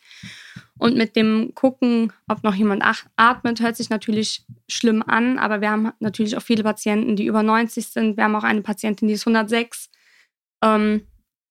Und 0.78 0.96
mit 0.96 1.16
dem 1.16 1.52
Gucken, 1.54 2.12
ob 2.28 2.42
noch 2.42 2.54
jemand 2.54 2.84
atmet, 3.16 3.60
hört 3.60 3.76
sich 3.76 3.90
natürlich 3.90 4.44
schlimm 4.68 5.02
an, 5.02 5.38
aber 5.38 5.60
wir 5.60 5.70
haben 5.70 5.92
natürlich 6.00 6.36
auch 6.36 6.42
viele 6.42 6.62
Patienten, 6.62 7.16
die 7.16 7.26
über 7.26 7.42
90 7.42 7.86
sind. 7.88 8.16
Wir 8.16 8.24
haben 8.24 8.36
auch 8.36 8.44
eine 8.44 8.62
Patientin, 8.62 9.08
die 9.08 9.14
ist 9.14 9.26
106. 9.26 9.90
Ähm, 10.62 11.06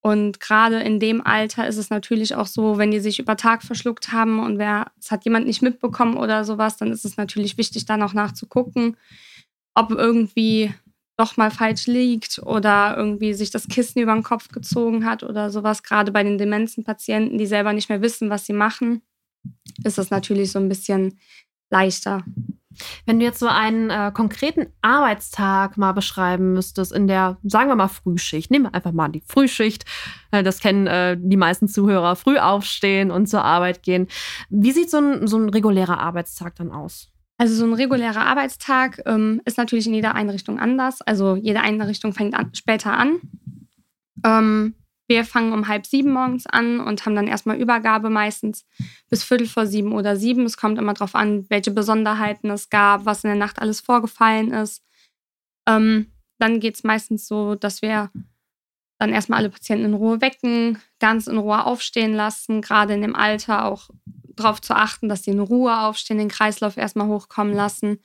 und 0.09 0.39
gerade 0.39 0.79
in 0.79 0.99
dem 0.99 1.23
Alter 1.23 1.67
ist 1.67 1.77
es 1.77 1.91
natürlich 1.91 2.33
auch 2.33 2.47
so, 2.47 2.79
wenn 2.79 2.89
die 2.89 2.99
sich 2.99 3.19
über 3.19 3.37
Tag 3.37 3.61
verschluckt 3.61 4.11
haben 4.11 4.39
und 4.39 4.57
wer, 4.57 4.91
es 4.99 5.11
hat 5.11 5.23
jemand 5.23 5.45
nicht 5.45 5.61
mitbekommen 5.61 6.17
oder 6.17 6.43
sowas, 6.45 6.77
dann 6.77 6.91
ist 6.91 7.05
es 7.05 7.15
natürlich 7.15 7.59
wichtig, 7.59 7.85
da 7.85 7.95
noch 7.95 8.15
nachzugucken, 8.15 8.97
ob 9.75 9.91
irgendwie 9.91 10.73
doch 11.15 11.37
mal 11.37 11.51
falsch 11.51 11.85
liegt 11.85 12.39
oder 12.39 12.97
irgendwie 12.97 13.35
sich 13.35 13.51
das 13.51 13.67
Kissen 13.67 14.01
über 14.01 14.13
den 14.13 14.23
Kopf 14.23 14.47
gezogen 14.47 15.05
hat 15.05 15.21
oder 15.21 15.51
sowas. 15.51 15.83
Gerade 15.83 16.11
bei 16.11 16.23
den 16.23 16.39
demenzen 16.39 16.83
Patienten, 16.83 17.37
die 17.37 17.45
selber 17.45 17.73
nicht 17.73 17.89
mehr 17.89 18.01
wissen, 18.01 18.31
was 18.31 18.47
sie 18.47 18.53
machen, 18.53 19.03
ist 19.83 19.99
das 19.99 20.09
natürlich 20.09 20.51
so 20.51 20.57
ein 20.57 20.69
bisschen 20.69 21.19
leichter. 21.69 22.23
Wenn 23.05 23.19
du 23.19 23.25
jetzt 23.25 23.39
so 23.39 23.47
einen 23.47 23.89
äh, 23.89 24.11
konkreten 24.13 24.67
Arbeitstag 24.81 25.77
mal 25.77 25.93
beschreiben 25.93 26.53
müsstest 26.53 26.91
in 26.91 27.07
der, 27.07 27.37
sagen 27.43 27.69
wir 27.69 27.75
mal, 27.75 27.87
Frühschicht, 27.87 28.51
nehmen 28.51 28.65
wir 28.65 28.75
einfach 28.75 28.91
mal 28.91 29.09
die 29.09 29.23
Frühschicht, 29.25 29.85
äh, 30.31 30.43
das 30.43 30.59
kennen 30.59 30.87
äh, 30.87 31.17
die 31.19 31.37
meisten 31.37 31.67
Zuhörer, 31.67 32.15
früh 32.15 32.37
aufstehen 32.37 33.11
und 33.11 33.27
zur 33.27 33.43
Arbeit 33.43 33.83
gehen. 33.83 34.07
Wie 34.49 34.71
sieht 34.71 34.89
so 34.89 34.97
ein, 34.97 35.27
so 35.27 35.37
ein 35.37 35.49
regulärer 35.49 35.99
Arbeitstag 35.99 36.55
dann 36.55 36.71
aus? 36.71 37.09
Also 37.37 37.55
so 37.55 37.65
ein 37.65 37.73
regulärer 37.73 38.25
Arbeitstag 38.25 39.01
ähm, 39.05 39.41
ist 39.45 39.57
natürlich 39.57 39.87
in 39.87 39.93
jeder 39.93 40.13
Einrichtung 40.13 40.59
anders. 40.59 41.01
Also 41.01 41.37
jede 41.37 41.61
Einrichtung 41.61 42.13
fängt 42.13 42.35
an, 42.35 42.53
später 42.53 42.97
an. 42.97 43.21
Ähm, 44.25 44.75
wir 45.09 45.25
fangen 45.25 45.53
um 45.53 45.67
halb 45.67 45.85
sieben 45.85 46.11
morgens 46.11 46.45
an 46.45 46.79
und 46.79 47.05
haben 47.05 47.15
dann 47.15 47.27
erstmal 47.27 47.57
Übergabe 47.57 48.09
meistens 48.09 48.65
bis 49.09 49.23
Viertel 49.23 49.47
vor 49.47 49.65
sieben 49.65 49.91
oder 49.93 50.15
sieben. 50.15 50.45
Es 50.45 50.55
kommt 50.55 50.77
immer 50.77 50.93
darauf 50.93 51.15
an, 51.15 51.49
welche 51.49 51.71
Besonderheiten 51.71 52.49
es 52.51 52.69
gab, 52.69 53.05
was 53.05 53.23
in 53.23 53.29
der 53.29 53.37
Nacht 53.37 53.59
alles 53.59 53.81
vorgefallen 53.81 54.51
ist. 54.51 54.83
Ähm, 55.67 56.13
dann 56.37 56.59
geht 56.59 56.75
es 56.75 56.83
meistens 56.83 57.27
so, 57.27 57.55
dass 57.55 57.81
wir 57.81 58.11
dann 58.99 59.11
erstmal 59.11 59.39
alle 59.39 59.49
Patienten 59.49 59.85
in 59.85 59.93
Ruhe 59.95 60.21
wecken, 60.21 60.77
ganz 60.99 61.27
in 61.27 61.37
Ruhe 61.37 61.65
aufstehen 61.65 62.13
lassen, 62.13 62.61
gerade 62.61 62.93
in 62.93 63.01
dem 63.01 63.15
Alter 63.15 63.65
auch 63.65 63.89
darauf 64.35 64.61
zu 64.61 64.75
achten, 64.75 65.09
dass 65.09 65.23
sie 65.23 65.31
in 65.31 65.39
Ruhe 65.39 65.81
aufstehen, 65.81 66.17
den 66.17 66.29
Kreislauf 66.29 66.77
erstmal 66.77 67.07
hochkommen 67.07 67.53
lassen. 67.53 67.99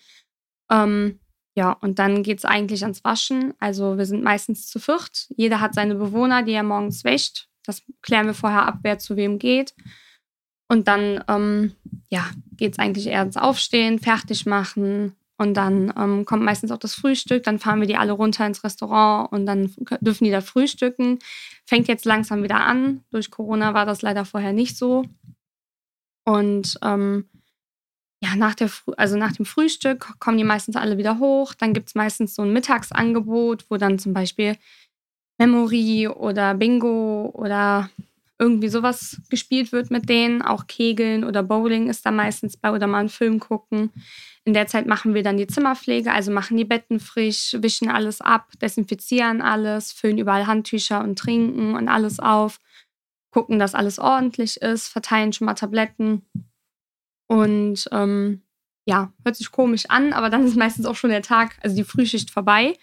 Ähm, 0.70 1.20
ja, 1.56 1.73
und 1.73 1.99
dann 1.99 2.23
geht 2.23 2.38
es 2.38 2.44
eigentlich 2.44 2.82
ans 2.82 3.04
Waschen. 3.04 3.54
Also 3.61 3.96
wir 3.96 4.06
sind 4.06 4.25
meistens 4.25 4.66
zu 4.66 4.80
viert. 4.80 5.28
Jeder 5.37 5.61
hat 5.61 5.75
seine 5.75 5.94
Bewohner, 5.94 6.42
die 6.42 6.52
er 6.52 6.64
morgens 6.64 7.04
wäscht. 7.04 7.49
Das 7.64 7.82
klären 8.02 8.26
wir 8.26 8.34
vorher 8.34 8.66
ab, 8.66 8.78
wer 8.82 8.99
zu 8.99 9.16
wem 9.16 9.38
geht. 9.38 9.75
Und 10.68 10.88
dann 10.88 11.23
ähm, 11.28 11.73
ja, 12.11 12.28
geht 12.56 12.73
es 12.73 12.78
eigentlich 12.78 13.06
eher 13.06 13.23
ins 13.23 13.37
Aufstehen, 13.37 14.00
fertig 14.00 14.46
machen. 14.46 15.14
Und 15.37 15.54
dann 15.54 15.92
ähm, 15.96 16.25
kommt 16.25 16.42
meistens 16.42 16.73
auch 16.73 16.78
das 16.78 16.94
Frühstück. 16.94 17.44
Dann 17.44 17.61
fahren 17.61 17.80
wir 17.80 17.87
die 17.87 17.96
alle 17.96 18.12
runter 18.12 18.46
ins 18.46 18.64
Restaurant 18.64 19.30
und 19.32 19.46
dann 19.46 19.73
dürfen 20.00 20.25
die 20.25 20.30
da 20.30 20.40
frühstücken. 20.40 21.20
Fängt 21.66 21.87
jetzt 21.87 22.04
langsam 22.04 22.42
wieder 22.42 22.61
an. 22.61 23.04
Durch 23.11 23.30
Corona 23.30 23.75
war 23.75 23.87
das 23.87 24.02
leider 24.02 24.25
vorher 24.25 24.52
nicht 24.52 24.76
so. 24.76 25.04
Und 26.25 26.78
ähm, 26.82 27.28
ja, 28.25 28.37
nach, 28.37 28.54
der, 28.54 28.71
also 28.97 29.16
nach 29.16 29.33
dem 29.33 29.45
Frühstück 29.45 30.19
kommen 30.19 30.38
die 30.38 30.45
meistens 30.45 30.76
alle 30.76 30.97
wieder 30.97 31.19
hoch. 31.19 31.52
Dann 31.52 31.75
gibt 31.75 31.88
es 31.88 31.95
meistens 31.95 32.35
so 32.35 32.43
ein 32.43 32.52
Mittagsangebot, 32.52 33.66
wo 33.69 33.76
dann 33.76 33.99
zum 33.99 34.14
Beispiel 34.14 34.57
Memory 35.38 36.09
oder 36.09 36.54
Bingo 36.54 37.31
oder 37.35 37.90
irgendwie 38.38 38.69
sowas 38.69 39.21
gespielt 39.28 39.73
wird 39.73 39.90
mit 39.90 40.09
denen. 40.09 40.40
Auch 40.40 40.66
Kegeln 40.66 41.23
oder 41.23 41.43
Bowling 41.43 41.90
ist 41.90 42.07
da 42.07 42.11
meistens 42.11 42.57
bei 42.57 42.73
oder 42.73 42.87
mal 42.87 43.00
einen 43.00 43.09
Film 43.11 43.40
gucken. 43.40 43.90
In 44.45 44.54
der 44.54 44.66
Zeit 44.69 44.87
machen 44.87 45.12
wir 45.12 45.23
dann 45.23 45.37
die 45.37 45.47
Zimmerpflege, 45.47 46.11
also 46.11 46.33
machen 46.33 46.57
die 46.57 46.64
Betten 46.64 47.00
frisch, 47.00 47.57
wischen 47.61 47.90
alles 47.90 48.21
ab, 48.23 48.52
desinfizieren 48.61 49.43
alles, 49.43 49.93
füllen 49.93 50.19
überall 50.19 50.47
Handtücher 50.47 51.02
und 51.02 51.19
trinken 51.19 51.75
und 51.75 51.88
alles 51.88 52.21
auf, 52.21 52.59
gucken, 53.31 53.59
dass 53.59 53.75
alles 53.75 53.99
ordentlich 53.99 54.59
ist, 54.62 54.88
verteilen 54.88 55.33
schon 55.33 55.47
mal 55.47 55.54
Tabletten 55.54 56.23
und 57.26 57.88
ähm, 57.93 58.43
ja, 58.87 59.12
hört 59.25 59.37
sich 59.37 59.50
komisch 59.50 59.87
an, 59.88 60.12
aber 60.12 60.31
dann 60.31 60.47
ist 60.47 60.57
meistens 60.57 60.87
auch 60.87 60.97
schon 60.97 61.11
der 61.11 61.23
Tag, 61.23 61.57
also 61.62 61.75
die 61.75 61.85
Frühschicht 61.85 62.31
vorbei. 62.31 62.75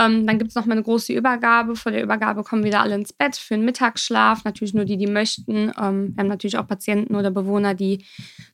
Ähm, 0.00 0.26
dann 0.26 0.38
gibt 0.38 0.50
es 0.50 0.54
nochmal 0.54 0.78
eine 0.78 0.82
große 0.82 1.12
Übergabe. 1.12 1.76
Vor 1.76 1.92
der 1.92 2.02
Übergabe 2.02 2.42
kommen 2.42 2.64
wieder 2.64 2.80
alle 2.80 2.94
ins 2.94 3.12
Bett 3.12 3.36
für 3.36 3.54
einen 3.54 3.66
Mittagsschlaf. 3.66 4.44
Natürlich 4.44 4.72
nur 4.72 4.86
die, 4.86 4.96
die 4.96 5.06
möchten. 5.06 5.72
Ähm, 5.78 6.14
wir 6.14 6.20
haben 6.20 6.28
natürlich 6.28 6.56
auch 6.56 6.66
Patienten 6.66 7.14
oder 7.14 7.30
Bewohner, 7.30 7.74
die 7.74 8.06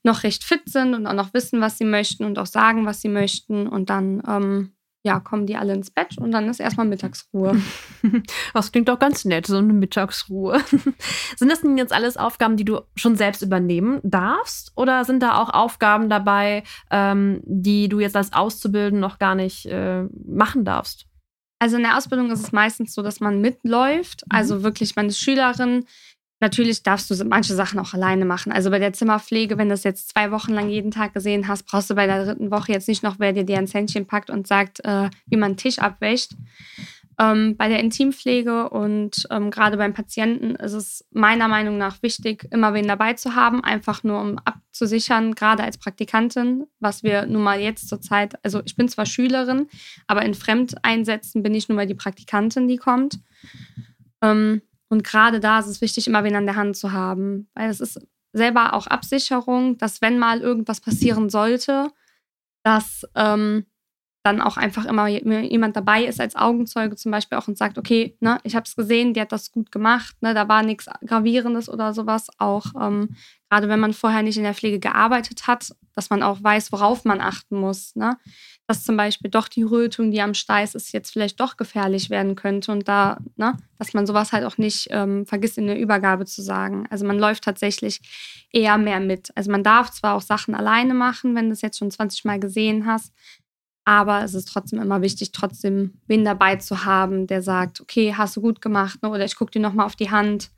noch 0.03 0.25
recht 0.25 0.43
fit 0.43 0.63
sind 0.67 0.95
und 0.95 1.07
auch 1.07 1.13
noch 1.13 1.35
wissen, 1.35 1.61
was 1.61 1.79
sie 1.79 1.85
möchten 1.85 2.25
und 2.25 2.39
auch 2.39 2.47
sagen, 2.47 2.85
was 2.85 3.01
sie 3.01 3.09
möchten. 3.09 3.69
Und 3.69 3.91
dann 3.91 4.23
ähm, 4.27 4.76
ja, 5.07 5.21
kommen 5.21 5.47
die 5.47 5.57
alle 5.57 5.73
ins 5.73 5.93
Bett 5.93 6.19
und 6.19 6.33
dann 6.33 6.49
ist 6.49 6.59
erstmal 6.59 6.87
Mittagsruhe. 6.87 7.63
Das 8.55 8.73
klingt 8.73 8.89
doch 8.89 8.99
ganz 8.99 9.25
nett, 9.25 9.47
so 9.47 9.59
eine 9.59 9.73
Mittagsruhe. 9.73 10.61
sind 11.37 11.51
das 11.51 11.61
denn 11.61 11.79
jetzt 11.79 11.93
alles 11.93 12.17
Aufgaben, 12.17 12.57
die 12.57 12.65
du 12.65 12.81
schon 12.97 13.17
selbst 13.17 13.43
übernehmen 13.43 14.01
darfst? 14.03 14.73
Oder 14.77 15.05
sind 15.05 15.23
da 15.23 15.41
auch 15.41 15.51
Aufgaben 15.51 16.09
dabei, 16.09 16.63
ähm, 16.91 17.41
die 17.45 17.89
du 17.89 18.01
jetzt 18.01 18.17
als 18.17 18.33
Auszubildende 18.33 19.01
noch 19.01 19.19
gar 19.19 19.35
nicht 19.35 19.67
äh, 19.67 20.05
machen 20.25 20.65
darfst? 20.65 21.07
Also 21.59 21.77
in 21.77 21.83
der 21.83 21.97
Ausbildung 21.97 22.31
ist 22.31 22.43
es 22.43 22.53
meistens 22.53 22.95
so, 22.95 23.03
dass 23.03 23.21
man 23.21 23.41
mitläuft. 23.41 24.23
Mhm. 24.27 24.37
Also 24.37 24.63
wirklich, 24.63 24.97
man 24.97 25.07
ist 25.07 25.19
Schülerin, 25.19 25.85
Natürlich 26.39 26.83
darfst 26.83 27.11
du 27.11 27.25
manche 27.25 27.55
Sachen 27.55 27.79
auch 27.81 27.95
alleine 27.95 28.27
machen. 28.27 28.53
Also 28.53 28.71
bei 28.71 28.79
der 28.79 28.93
Zimmerpflege, 28.93 29.57
wenn 29.57 29.69
du 29.69 29.73
das 29.73 29.85
jetzt 29.85 30.11
zwei 30.11 30.31
Wochen 30.31 30.53
lang 30.53 30.69
jeden 30.69 30.91
Tag 30.91 31.15
gesehen 31.15 31.49
hast, 31.49 31.65
brauchst 31.67 31.89
du 31.89 31.95
bei 31.95 32.07
der 32.07 32.25
dritten 32.25 32.51
Woche 32.51 32.73
jetzt 32.73 32.89
nicht 32.89 33.03
noch, 33.03 33.19
wer 33.19 33.33
dir 33.33 33.59
ein 33.59 33.67
Zähnchen 33.67 34.07
packt 34.07 34.29
und 34.29 34.47
sagt, 34.47 34.85
äh, 34.85 35.09
wie 35.27 35.37
man 35.37 35.51
einen 35.51 35.57
Tisch 35.57 35.79
abwäscht. 35.79 36.33
Ähm, 37.19 37.57
bei 37.57 37.69
der 37.69 37.81
Intimpflege 37.81 38.69
und 38.69 39.27
ähm, 39.31 39.51
gerade 39.51 39.79
beim 39.79 39.95
Patienten 39.95 40.55
ist 40.57 40.75
es 40.75 41.07
meiner 41.11 41.49
Meinung 41.49 41.79
nach 41.79 42.03
wichtig, 42.03 42.47
immer 42.51 42.75
wen 42.75 42.87
dabei 42.87 43.15
zu 43.15 43.35
haben, 43.35 43.65
einfach 43.65 44.05
nur 44.05 44.21
um 44.21 44.39
abzusichern, 44.45 45.35
gerade 45.35 45.63
als 45.63 45.79
Praktikantin, 45.79 46.67
was 46.79 47.03
wir 47.03 47.25
nun 47.25 47.43
mal 47.43 47.59
jetzt 47.59 47.89
zur 47.89 48.03
Zeit, 48.03 48.35
also 48.45 48.61
ich 48.67 48.77
bin 48.77 48.91
zwar 48.91 49.07
Schülerin, 49.07 49.69
aber 50.07 50.27
in 50.27 50.35
Fremdeinsätzen 50.35 51.43
bin 51.43 51.55
ich 51.55 51.71
nun 51.71 51.77
mal 51.77 51.87
die 51.87 51.95
Praktikantin, 51.95 52.69
die 52.69 52.77
kommt. 52.77 53.19
Ähm, 54.21 54.61
und 54.89 55.05
gerade 55.05 55.41
da 55.41 55.59
ist 55.59 55.67
es 55.67 55.81
wichtig, 55.81 56.07
immer 56.07 56.25
wen 56.25 56.37
an 56.37 56.47
der 56.47 56.57
Hand 56.57 56.77
zu 56.77 56.93
haben, 56.93 57.49
weil 57.55 57.71
es 57.71 57.81
ist 57.81 58.01
selber 58.33 58.75
auch 58.75 58.87
Absicherung, 58.87 59.79
dass 59.79 60.01
wenn 60.03 60.19
mal 60.19 60.41
irgendwas 60.41 60.81
passieren 60.81 61.31
sollte, 61.31 61.91
dass 62.63 63.07
ähm, 63.15 63.67
dann 64.27 64.43
auch 64.43 64.57
einfach 64.57 64.85
immer 64.85 65.07
jemand 65.07 65.77
dabei 65.77 66.05
ist 66.05 66.21
als 66.21 66.35
Augenzeuge 66.35 66.97
zum 66.97 67.13
Beispiel 67.13 67.39
auch 67.39 67.47
und 67.47 67.57
sagt, 67.57 67.79
okay, 67.79 68.17
ne, 68.21 68.39
ich 68.43 68.57
habe 68.57 68.65
es 68.65 68.75
gesehen, 68.75 69.15
die 69.15 69.21
hat 69.21 69.31
das 69.31 69.53
gut 69.53 69.71
gemacht, 69.71 70.17
ne, 70.21 70.35
da 70.35 70.49
war 70.49 70.65
nichts 70.65 70.87
Gravierendes 71.07 71.69
oder 71.69 71.95
sowas. 71.95 72.27
Auch 72.39 72.67
ähm, 72.81 73.15
gerade 73.49 73.69
wenn 73.69 73.79
man 73.79 73.93
vorher 73.93 74.23
nicht 74.23 74.37
in 74.37 74.43
der 74.43 74.55
Pflege 74.55 74.81
gearbeitet 74.81 75.47
hat, 75.47 75.73
dass 75.95 76.11
man 76.11 76.23
auch 76.23 76.43
weiß, 76.43 76.73
worauf 76.73 77.05
man 77.05 77.21
achten 77.21 77.59
muss. 77.59 77.95
Ne? 77.95 78.19
Dass 78.67 78.85
zum 78.85 78.97
Beispiel 78.97 79.31
doch 79.31 79.47
die 79.47 79.63
Rötung, 79.63 80.11
die 80.11 80.21
am 80.21 80.35
Steiß 80.35 80.75
ist, 80.75 80.93
jetzt 80.93 81.13
vielleicht 81.13 81.39
doch 81.39 81.57
gefährlich 81.57 82.11
werden 82.11 82.35
könnte 82.35 82.73
und 82.73 82.89
da, 82.89 83.19
ne, 83.37 83.57
dass 83.79 83.95
man 83.95 84.07
sowas 84.07 84.33
halt 84.33 84.45
auch 84.45 84.59
nicht 84.59 84.89
ähm, 84.91 85.25
vergisst 85.25 85.57
in 85.57 85.69
der 85.69 85.79
Übergabe 85.79 86.27
zu 86.27 86.43
sagen. 86.43 86.87
Also 86.91 87.07
man 87.07 87.19
läuft 87.19 87.45
tatsächlich 87.45 88.01
eher 88.53 88.77
mehr 88.77 88.99
mit. 88.99 89.31
Also 89.37 89.53
man 89.53 89.63
darf 89.63 89.93
zwar 89.93 90.15
auch 90.15 90.23
Sachen 90.23 90.55
alleine 90.57 90.95
machen, 90.95 91.37
wenn 91.37 91.47
du 91.47 91.53
es 91.53 91.63
jetzt 91.63 91.79
schon 91.79 91.93
20 91.93 92.25
Mal 92.25 92.41
gesehen 92.41 92.87
hast, 92.87 93.13
aber 93.87 94.25
es 94.25 94.35
ist 94.35 94.49
trotzdem 94.49 94.83
immer 94.83 95.01
wichtig, 95.01 95.31
trotzdem 95.31 95.95
wen 96.09 96.25
dabei 96.25 96.57
zu 96.57 96.85
haben, 96.85 97.29
der 97.29 97.41
sagt, 97.41 97.81
okay, 97.81 98.15
hast 98.15 98.37
du 98.37 98.41
gut 98.43 98.61
gemacht, 98.61 99.01
ne? 99.03 99.09
oder 99.09 99.25
ich 99.25 99.37
gucke 99.37 99.53
dir 99.53 99.61
nochmal 99.61 99.87
auf 99.87 99.95
die 99.95 100.11
Hand 100.11 100.51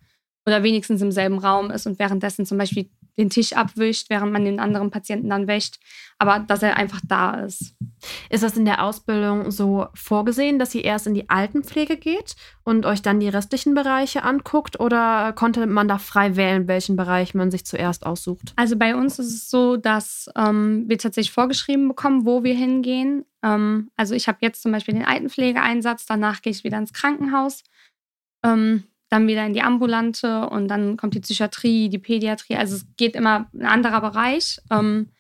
oder 0.46 0.62
wenigstens 0.62 1.02
im 1.02 1.12
selben 1.12 1.38
Raum 1.38 1.70
ist 1.70 1.86
und 1.86 1.98
währenddessen 1.98 2.46
zum 2.46 2.56
Beispiel 2.56 2.88
den 3.18 3.30
Tisch 3.30 3.52
abwischt, 3.52 4.08
während 4.10 4.32
man 4.32 4.44
den 4.44 4.60
anderen 4.60 4.90
Patienten 4.90 5.28
dann 5.28 5.48
wäscht, 5.48 5.78
aber 6.18 6.38
dass 6.38 6.62
er 6.62 6.76
einfach 6.76 7.00
da 7.06 7.40
ist. 7.40 7.74
Ist 8.30 8.44
das 8.44 8.56
in 8.56 8.64
der 8.64 8.84
Ausbildung 8.84 9.50
so 9.50 9.88
vorgesehen, 9.94 10.58
dass 10.58 10.74
ihr 10.74 10.84
erst 10.84 11.08
in 11.08 11.14
die 11.14 11.28
Altenpflege 11.28 11.96
geht 11.96 12.36
und 12.64 12.86
euch 12.86 13.02
dann 13.02 13.18
die 13.18 13.28
restlichen 13.28 13.74
Bereiche 13.74 14.22
anguckt 14.22 14.78
oder 14.78 15.32
konnte 15.32 15.66
man 15.66 15.88
da 15.88 15.98
frei 15.98 16.36
wählen, 16.36 16.68
welchen 16.68 16.96
Bereich 16.96 17.34
man 17.34 17.50
sich 17.50 17.66
zuerst 17.66 18.06
aussucht? 18.06 18.52
Also 18.56 18.76
bei 18.76 18.94
uns 18.94 19.18
ist 19.18 19.34
es 19.34 19.50
so, 19.50 19.76
dass 19.76 20.30
ähm, 20.36 20.84
wir 20.86 20.98
tatsächlich 20.98 21.32
vorgeschrieben 21.32 21.88
bekommen, 21.88 22.24
wo 22.24 22.44
wir 22.44 22.54
hingehen. 22.54 23.24
Ähm, 23.42 23.90
also 23.96 24.14
ich 24.14 24.28
habe 24.28 24.38
jetzt 24.42 24.62
zum 24.62 24.70
Beispiel 24.70 24.94
den 24.94 25.04
Altenpflegeeinsatz, 25.04 26.06
danach 26.06 26.40
gehe 26.40 26.52
ich 26.52 26.62
wieder 26.62 26.78
ins 26.78 26.92
Krankenhaus, 26.92 27.64
ähm, 28.44 28.84
dann 29.08 29.26
wieder 29.26 29.46
in 29.46 29.54
die 29.54 29.62
ambulante 29.62 30.48
und 30.48 30.68
dann 30.68 30.96
kommt 30.96 31.14
die 31.14 31.20
Psychiatrie, 31.20 31.88
die 31.88 31.98
Pädiatrie. 31.98 32.56
Also 32.56 32.76
es 32.76 32.86
geht 32.96 33.16
immer 33.16 33.48
ein 33.54 33.66
anderer 33.66 34.00
Bereich. 34.00 34.60
Ähm, 34.70 35.10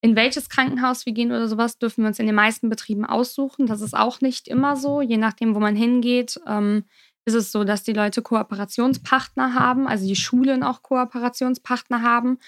in 0.00 0.14
welches 0.14 0.48
Krankenhaus 0.48 1.06
wir 1.06 1.12
gehen 1.12 1.30
oder 1.30 1.48
sowas, 1.48 1.78
dürfen 1.78 2.02
wir 2.02 2.08
uns 2.08 2.18
in 2.18 2.26
den 2.26 2.34
meisten 2.34 2.68
Betrieben 2.68 3.04
aussuchen. 3.04 3.66
Das 3.66 3.80
ist 3.80 3.96
auch 3.96 4.20
nicht 4.20 4.46
immer 4.46 4.76
so. 4.76 5.00
Je 5.00 5.16
nachdem, 5.16 5.54
wo 5.54 5.60
man 5.60 5.74
hingeht, 5.74 6.40
ähm, 6.46 6.84
ist 7.24 7.34
es 7.34 7.50
so, 7.50 7.64
dass 7.64 7.82
die 7.82 7.92
Leute 7.92 8.22
Kooperationspartner 8.22 9.54
haben, 9.54 9.88
also 9.88 10.06
die 10.06 10.16
Schulen 10.16 10.62
auch 10.62 10.82
Kooperationspartner 10.82 12.02
haben 12.02 12.38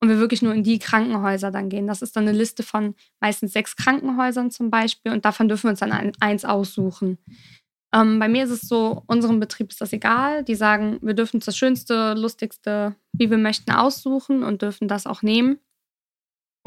und 0.00 0.08
wir 0.08 0.18
wirklich 0.18 0.42
nur 0.42 0.54
in 0.54 0.62
die 0.62 0.78
Krankenhäuser 0.78 1.50
dann 1.50 1.68
gehen. 1.68 1.88
Das 1.88 2.02
ist 2.02 2.14
dann 2.14 2.28
eine 2.28 2.38
Liste 2.38 2.62
von 2.62 2.94
meistens 3.20 3.52
sechs 3.52 3.74
Krankenhäusern 3.74 4.52
zum 4.52 4.70
Beispiel 4.70 5.12
und 5.12 5.24
davon 5.24 5.48
dürfen 5.48 5.64
wir 5.64 5.70
uns 5.70 5.80
dann 5.80 5.92
ein, 5.92 6.12
eins 6.20 6.44
aussuchen. 6.44 7.18
Ähm, 7.94 8.18
bei 8.18 8.28
mir 8.28 8.44
ist 8.44 8.50
es 8.50 8.62
so, 8.62 9.02
unserem 9.06 9.40
Betrieb 9.40 9.70
ist 9.70 9.80
das 9.80 9.92
egal. 9.92 10.44
Die 10.44 10.54
sagen, 10.54 10.98
wir 11.00 11.14
dürfen 11.14 11.40
das 11.40 11.56
Schönste, 11.56 12.14
Lustigste, 12.14 12.94
wie 13.12 13.30
wir 13.30 13.38
möchten, 13.38 13.70
aussuchen 13.70 14.42
und 14.42 14.62
dürfen 14.62 14.88
das 14.88 15.06
auch 15.06 15.22
nehmen 15.22 15.58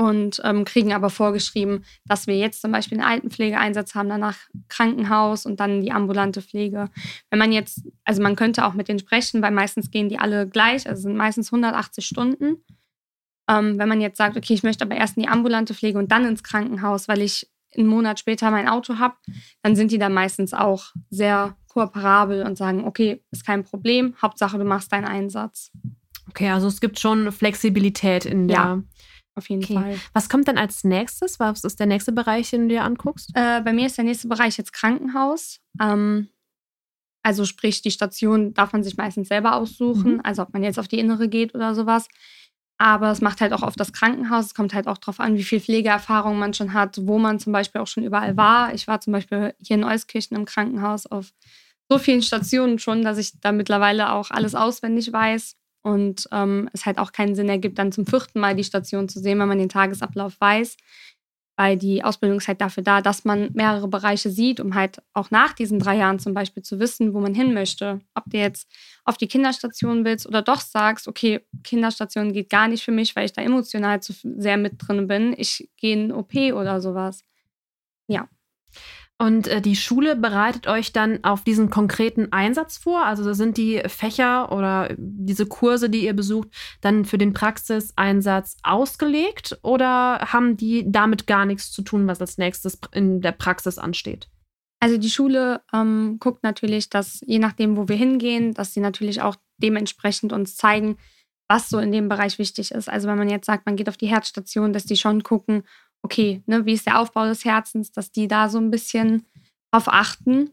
und 0.02 0.42
ähm, 0.44 0.66
kriegen 0.66 0.94
aber 0.94 1.12
vorgeschrieben, 1.12 1.86
dass 2.06 2.26
wir 2.26 2.36
jetzt 2.36 2.62
zum 2.62 2.72
Beispiel 2.72 3.00
einen 3.00 3.08
Altenpflegeeinsatz 3.08 3.94
haben, 3.94 4.10
danach 4.10 4.38
Krankenhaus 4.68 5.46
und 5.46 5.60
dann 5.60 5.82
die 5.82 5.92
ambulante 5.92 6.42
Pflege. 6.42 6.90
Wenn 7.30 7.40
man 7.40 7.52
jetzt, 7.52 7.84
also 8.04 8.22
man 8.24 8.36
könnte 8.36 8.66
auch 8.66 8.74
mit 8.74 8.88
denen 8.88 9.00
sprechen, 9.00 9.44
weil 9.44 9.52
meistens 9.52 9.92
gehen 9.92 10.10
die 10.10 10.18
alle 10.18 10.48
gleich, 10.48 10.88
also 10.88 11.04
sind 11.04 11.16
meistens 11.16 11.54
180 11.54 12.06
Stunden. 12.06 12.64
Ähm, 13.48 13.78
wenn 13.78 13.90
man 13.90 14.02
jetzt 14.02 14.18
sagt, 14.18 14.38
okay, 14.38 14.54
ich 14.54 14.64
möchte 14.64 14.86
aber 14.86 14.96
erst 14.96 15.18
in 15.18 15.24
die 15.24 15.30
ambulante 15.30 15.76
Pflege 15.76 16.00
und 16.00 16.12
dann 16.12 16.26
ins 16.26 16.44
Krankenhaus, 16.44 17.08
weil 17.08 17.22
ich 17.22 17.51
einen 17.78 17.88
Monat 17.88 18.20
später 18.20 18.52
mein 18.52 18.68
Auto 18.68 18.98
habe, 19.00 19.16
dann 19.64 19.76
sind 19.76 19.92
die 19.92 19.98
da 20.00 20.10
meistens 20.10 20.54
auch 20.54 20.92
sehr 21.10 21.56
kooperabel 21.68 22.44
und 22.44 22.58
sagen, 22.58 22.84
okay, 22.86 23.24
ist 23.32 23.46
kein 23.46 23.64
Problem, 23.64 24.16
Hauptsache 24.22 24.58
du 24.58 24.66
machst 24.66 24.92
deinen 24.92 25.06
Einsatz. 25.06 25.72
Okay, 26.30 26.50
also 26.50 26.68
es 26.68 26.82
gibt 26.82 27.00
schon 27.00 27.32
Flexibilität 27.32 28.26
in 28.26 28.48
der 28.48 28.58
Ja 28.58 28.84
auf 29.36 29.50
jeden 29.50 29.64
Okay. 29.64 29.76
Fall. 29.76 30.00
Was 30.14 30.28
kommt 30.28 30.50
dann 30.50 30.58
als 30.58 30.84
nächstes? 30.84 31.40
Was 31.40 31.64
ist 31.64 31.80
der 31.80 31.88
nächste 31.88 32.12
Bereich, 32.12 32.50
den 32.50 32.64
du 32.64 32.68
dir 32.76 32.84
anguckst? 32.84 33.32
Äh, 33.34 33.62
bei 33.62 33.72
mir 33.72 33.86
ist 33.86 33.98
der 33.98 34.04
nächste 34.04 34.28
Bereich 34.28 34.58
jetzt 34.58 34.74
Krankenhaus. 34.74 35.60
Ähm, 35.82 36.28
also 37.24 37.46
sprich, 37.46 37.82
die 37.82 37.92
Station 37.92 38.54
darf 38.54 38.74
man 38.74 38.84
sich 38.84 38.98
meistens 38.98 39.30
selber 39.30 39.56
aussuchen, 39.56 40.16
Mhm. 40.16 40.22
also 40.24 40.42
ob 40.42 40.52
man 40.54 40.64
jetzt 40.64 40.80
auf 40.80 40.90
die 40.90 41.00
innere 41.00 41.30
geht 41.30 41.56
oder 41.56 41.76
sowas. 41.76 42.08
Aber 42.82 43.12
es 43.12 43.22
macht 43.22 43.42
halt 43.42 43.54
auch 43.54 43.62
auf 43.62 43.76
das 43.76 43.94
Krankenhaus. 43.94 44.48
Es 44.48 44.54
kommt 44.56 44.74
halt 44.74 44.88
auch 44.88 44.98
darauf 44.98 45.20
an, 45.20 45.38
wie 45.38 45.44
viel 45.44 45.60
Pflegeerfahrung 45.60 46.40
man 46.40 46.56
schon 46.56 46.74
hat, 46.74 46.98
wo 47.04 47.20
man 47.20 47.38
zum 47.38 47.54
Beispiel 47.54 47.80
auch 47.80 47.86
schon 47.86 48.02
überall 48.02 48.38
war. 48.38 48.74
Ich 48.74 48.88
war 48.88 49.00
zum 49.00 49.14
Beispiel 49.14 49.54
hier 49.62 49.76
in 49.76 49.84
Euskirchen 49.84 50.36
im 50.36 50.46
Krankenhaus 50.46 51.06
auf 51.06 51.32
so 51.88 52.00
vielen 52.00 52.24
Stationen 52.24 52.80
schon, 52.80 53.04
dass 53.04 53.20
ich 53.20 53.40
da 53.40 53.52
mittlerweile 53.52 54.12
auch 54.12 54.32
alles 54.32 54.56
auswendig 54.56 55.14
weiß. 55.14 55.58
Und 55.84 56.28
ähm, 56.32 56.72
es 56.74 56.88
halt 56.88 56.98
auch 56.98 57.12
keinen 57.12 57.36
Sinn 57.36 57.50
ergibt, 57.50 57.78
dann 57.78 57.92
zum 57.92 58.08
vierten 58.08 58.40
Mal 58.40 58.56
die 58.56 58.64
Station 58.64 59.08
zu 59.08 59.20
sehen, 59.20 59.38
wenn 59.38 59.48
man 59.48 59.60
den 59.60 59.70
Tagesablauf 59.70 60.42
weiß. 60.42 60.76
Weil 61.58 61.78
die 61.78 62.04
Ausbildung 62.04 62.38
ist 62.38 62.48
halt 62.48 62.62
dafür 62.62 62.82
da, 62.82 63.02
dass 63.02 63.26
man 63.26 63.50
mehrere 63.54 63.88
Bereiche 63.88 64.30
sieht, 64.30 64.60
um 64.60 64.74
halt 64.74 65.02
auch 65.14 65.32
nach 65.32 65.54
diesen 65.54 65.80
drei 65.80 65.98
Jahren 65.98 66.18
zum 66.18 66.34
Beispiel 66.34 66.64
zu 66.64 66.80
wissen, 66.80 67.14
wo 67.14 67.20
man 67.20 67.36
hin 67.36 67.54
möchte. 67.54 68.02
Ob 68.16 68.24
du 68.28 68.38
jetzt 68.38 68.68
auf 69.04 69.18
die 69.18 69.28
Kinderstation 69.28 70.06
willst 70.06 70.26
oder 70.26 70.42
doch 70.42 70.62
sagst, 70.62 71.08
okay, 71.08 71.46
Kinderstation 71.64 72.34
geht 72.34 72.50
gar 72.50 72.68
nicht 72.68 72.84
für 72.84 72.92
mich, 72.92 73.16
weil 73.16 73.26
ich 73.26 73.34
da 73.34 73.42
emotional 73.42 74.02
zu 74.02 74.14
sehr 74.14 74.58
mit 74.58 74.76
drin 74.78 75.08
bin. 75.08 75.36
Ich 75.38 75.70
gehe 75.78 75.94
in 75.94 76.12
OP 76.12 76.34
oder 76.36 76.82
sowas. 76.82 77.24
Und 79.22 79.48
äh, 79.48 79.62
die 79.62 79.76
Schule 79.76 80.16
bereitet 80.16 80.66
euch 80.66 80.94
dann 80.94 81.24
auf 81.24 81.44
diesen 81.44 81.70
konkreten 81.70 82.32
Einsatz 82.32 82.80
vor? 82.80 83.06
Also 83.06 83.34
sind 83.34 83.56
die 83.56 83.80
Fächer 83.86 84.52
oder 84.52 84.96
diese 84.98 85.46
Kurse, 85.46 85.92
die 85.92 86.06
ihr 86.06 86.16
besucht, 86.16 86.48
dann 86.82 87.06
für 87.06 87.20
den 87.20 87.32
Praxiseinsatz 87.32 88.58
ausgelegt 88.64 89.60
oder 89.62 90.34
haben 90.34 90.58
die 90.58 90.92
damit 90.92 91.28
gar 91.28 91.46
nichts 91.46 91.72
zu 91.72 91.84
tun, 91.84 92.08
was 92.08 92.20
als 92.20 92.40
nächstes 92.40 92.80
in 92.94 93.22
der 93.22 93.34
Praxis 93.34 93.78
ansteht? 93.78 94.28
Also 94.80 94.98
die 94.98 95.12
Schule 95.12 95.62
ähm, 95.72 96.18
guckt 96.20 96.42
natürlich, 96.42 96.90
dass 96.90 97.22
je 97.24 97.38
nachdem, 97.38 97.78
wo 97.78 97.88
wir 97.88 97.96
hingehen, 97.96 98.56
dass 98.56 98.74
sie 98.74 98.80
natürlich 98.80 99.22
auch 99.22 99.36
dementsprechend 99.58 100.34
uns 100.34 100.56
zeigen, 100.56 100.98
was 101.48 101.70
so 101.70 101.78
in 101.78 101.92
dem 101.92 102.10
Bereich 102.10 102.40
wichtig 102.40 102.72
ist. 102.72 102.90
Also 102.90 103.08
wenn 103.08 103.20
man 103.20 103.30
jetzt 103.30 103.46
sagt, 103.46 103.68
man 103.68 103.76
geht 103.76 103.88
auf 103.88 103.98
die 103.98 104.08
Herzstation, 104.08 104.74
dass 104.74 104.86
die 104.86 104.98
schon 104.98 105.22
gucken, 105.22 105.62
okay, 106.04 106.42
ne, 106.46 106.66
wie 106.66 106.74
ist 106.74 106.86
der 106.86 107.00
Aufbau 107.00 107.26
des 107.26 107.46
Herzens, 107.46 107.92
dass 107.92 108.12
die 108.12 108.28
da 108.28 108.50
so 108.50 108.58
ein 108.58 108.72
bisschen 108.72 109.26
drauf 109.72 109.88
achten. 109.88 110.52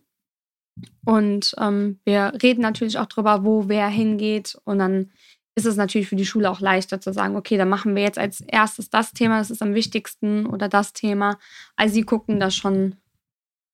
Und 1.05 1.55
ähm, 1.59 1.99
wir 2.05 2.33
reden 2.43 2.61
natürlich 2.61 2.99
auch 2.99 3.07
drüber, 3.07 3.45
wo 3.45 3.69
wer 3.69 3.89
hingeht. 3.89 4.59
Und 4.65 4.79
dann 4.79 5.11
ist 5.57 5.67
es 5.67 5.77
natürlich 5.77 6.09
für 6.09 6.17
die 6.17 6.27
Schule 6.27 6.51
auch 6.51 6.61
leichter 6.61 7.01
zu 7.01 7.13
sagen, 7.13 7.37
okay, 7.37 7.57
dann 7.57 7.69
machen 7.69 7.97
wir 7.97 8.03
jetzt 8.03 8.19
als 8.19 8.41
erstes 8.43 8.91
das 8.91 9.13
Thema, 9.13 9.39
das 9.39 9.51
ist 9.51 9.63
am 9.63 9.75
wichtigsten 9.75 10.47
oder 10.47 10.69
das 10.69 10.93
Thema. 10.93 11.39
Also 11.77 11.95
sie 11.95 12.03
gucken 12.03 12.39
da 12.39 12.51
schon 12.51 12.95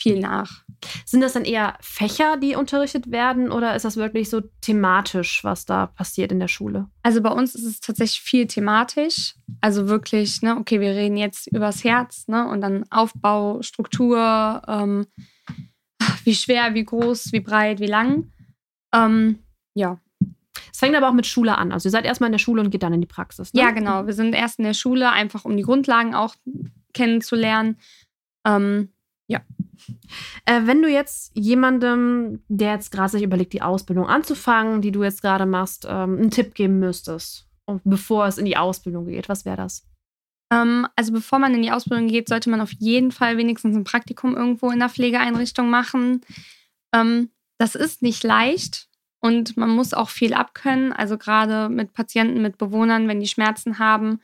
viel 0.00 0.20
nach. 0.20 0.64
Sind 1.06 1.20
das 1.20 1.32
dann 1.32 1.44
eher 1.44 1.76
Fächer, 1.80 2.36
die 2.36 2.56
unterrichtet 2.56 3.10
werden 3.10 3.50
oder 3.50 3.74
ist 3.74 3.84
das 3.84 3.96
wirklich 3.96 4.28
so 4.28 4.42
thematisch, 4.60 5.42
was 5.44 5.64
da 5.64 5.86
passiert 5.86 6.32
in 6.32 6.40
der 6.40 6.48
Schule? 6.48 6.88
Also 7.02 7.22
bei 7.22 7.30
uns 7.30 7.54
ist 7.54 7.64
es 7.64 7.80
tatsächlich 7.80 8.20
viel 8.20 8.46
thematisch. 8.46 9.34
Also 9.60 9.88
wirklich, 9.88 10.42
ne, 10.42 10.56
okay, 10.56 10.80
wir 10.80 10.90
reden 10.90 11.16
jetzt 11.16 11.46
übers 11.46 11.84
Herz, 11.84 12.28
ne, 12.28 12.46
und 12.48 12.60
dann 12.60 12.84
Aufbau, 12.90 13.62
Struktur, 13.62 14.62
ähm, 14.66 15.06
wie 16.24 16.34
schwer, 16.34 16.74
wie 16.74 16.84
groß, 16.84 17.32
wie 17.32 17.40
breit, 17.40 17.80
wie 17.80 17.86
lang. 17.86 18.32
Ähm, 18.94 19.38
ja. 19.74 20.00
Es 20.72 20.80
fängt 20.80 20.96
aber 20.96 21.08
auch 21.08 21.14
mit 21.14 21.26
Schule 21.26 21.56
an. 21.56 21.72
Also 21.72 21.88
ihr 21.88 21.92
seid 21.92 22.04
erstmal 22.04 22.28
in 22.28 22.32
der 22.32 22.38
Schule 22.38 22.60
und 22.60 22.70
geht 22.70 22.82
dann 22.82 22.92
in 22.92 23.00
die 23.00 23.06
Praxis. 23.06 23.52
Ne? 23.54 23.60
ja, 23.60 23.70
genau. 23.70 24.06
Wir 24.06 24.12
sind 24.12 24.34
erst 24.34 24.58
in 24.58 24.64
der 24.64 24.74
Schule, 24.74 25.10
einfach 25.10 25.44
um 25.44 25.56
die 25.56 25.62
Grundlagen 25.62 26.14
auch 26.14 26.34
kennenzulernen. 26.92 27.78
Ähm, 28.46 28.90
Äh, 30.46 30.62
wenn 30.64 30.82
du 30.82 30.88
jetzt 30.88 31.32
jemandem, 31.34 32.42
der 32.48 32.72
jetzt 32.72 32.90
gerade 32.90 33.10
sich 33.10 33.22
überlegt, 33.22 33.52
die 33.52 33.62
Ausbildung 33.62 34.06
anzufangen, 34.06 34.82
die 34.82 34.92
du 34.92 35.02
jetzt 35.02 35.22
gerade 35.22 35.46
machst, 35.46 35.86
ähm, 35.88 36.18
einen 36.18 36.30
Tipp 36.30 36.54
geben 36.54 36.78
müsstest, 36.78 37.48
bevor 37.84 38.26
es 38.26 38.38
in 38.38 38.44
die 38.44 38.56
Ausbildung 38.56 39.06
geht, 39.06 39.28
was 39.28 39.44
wäre 39.44 39.56
das? 39.56 39.86
Ähm, 40.52 40.86
also 40.96 41.12
bevor 41.12 41.38
man 41.38 41.54
in 41.54 41.62
die 41.62 41.70
Ausbildung 41.70 42.08
geht, 42.08 42.28
sollte 42.28 42.50
man 42.50 42.60
auf 42.60 42.72
jeden 42.72 43.12
Fall 43.12 43.36
wenigstens 43.36 43.74
ein 43.76 43.84
Praktikum 43.84 44.36
irgendwo 44.36 44.70
in 44.70 44.78
der 44.78 44.88
Pflegeeinrichtung 44.88 45.70
machen. 45.70 46.20
Ähm, 46.94 47.30
das 47.58 47.74
ist 47.74 48.02
nicht 48.02 48.22
leicht 48.24 48.88
und 49.20 49.56
man 49.56 49.70
muss 49.70 49.94
auch 49.94 50.10
viel 50.10 50.34
abkönnen. 50.34 50.92
Also 50.92 51.16
gerade 51.16 51.68
mit 51.68 51.92
Patienten, 51.92 52.42
mit 52.42 52.58
Bewohnern, 52.58 53.08
wenn 53.08 53.20
die 53.20 53.28
Schmerzen 53.28 53.78
haben, 53.78 54.20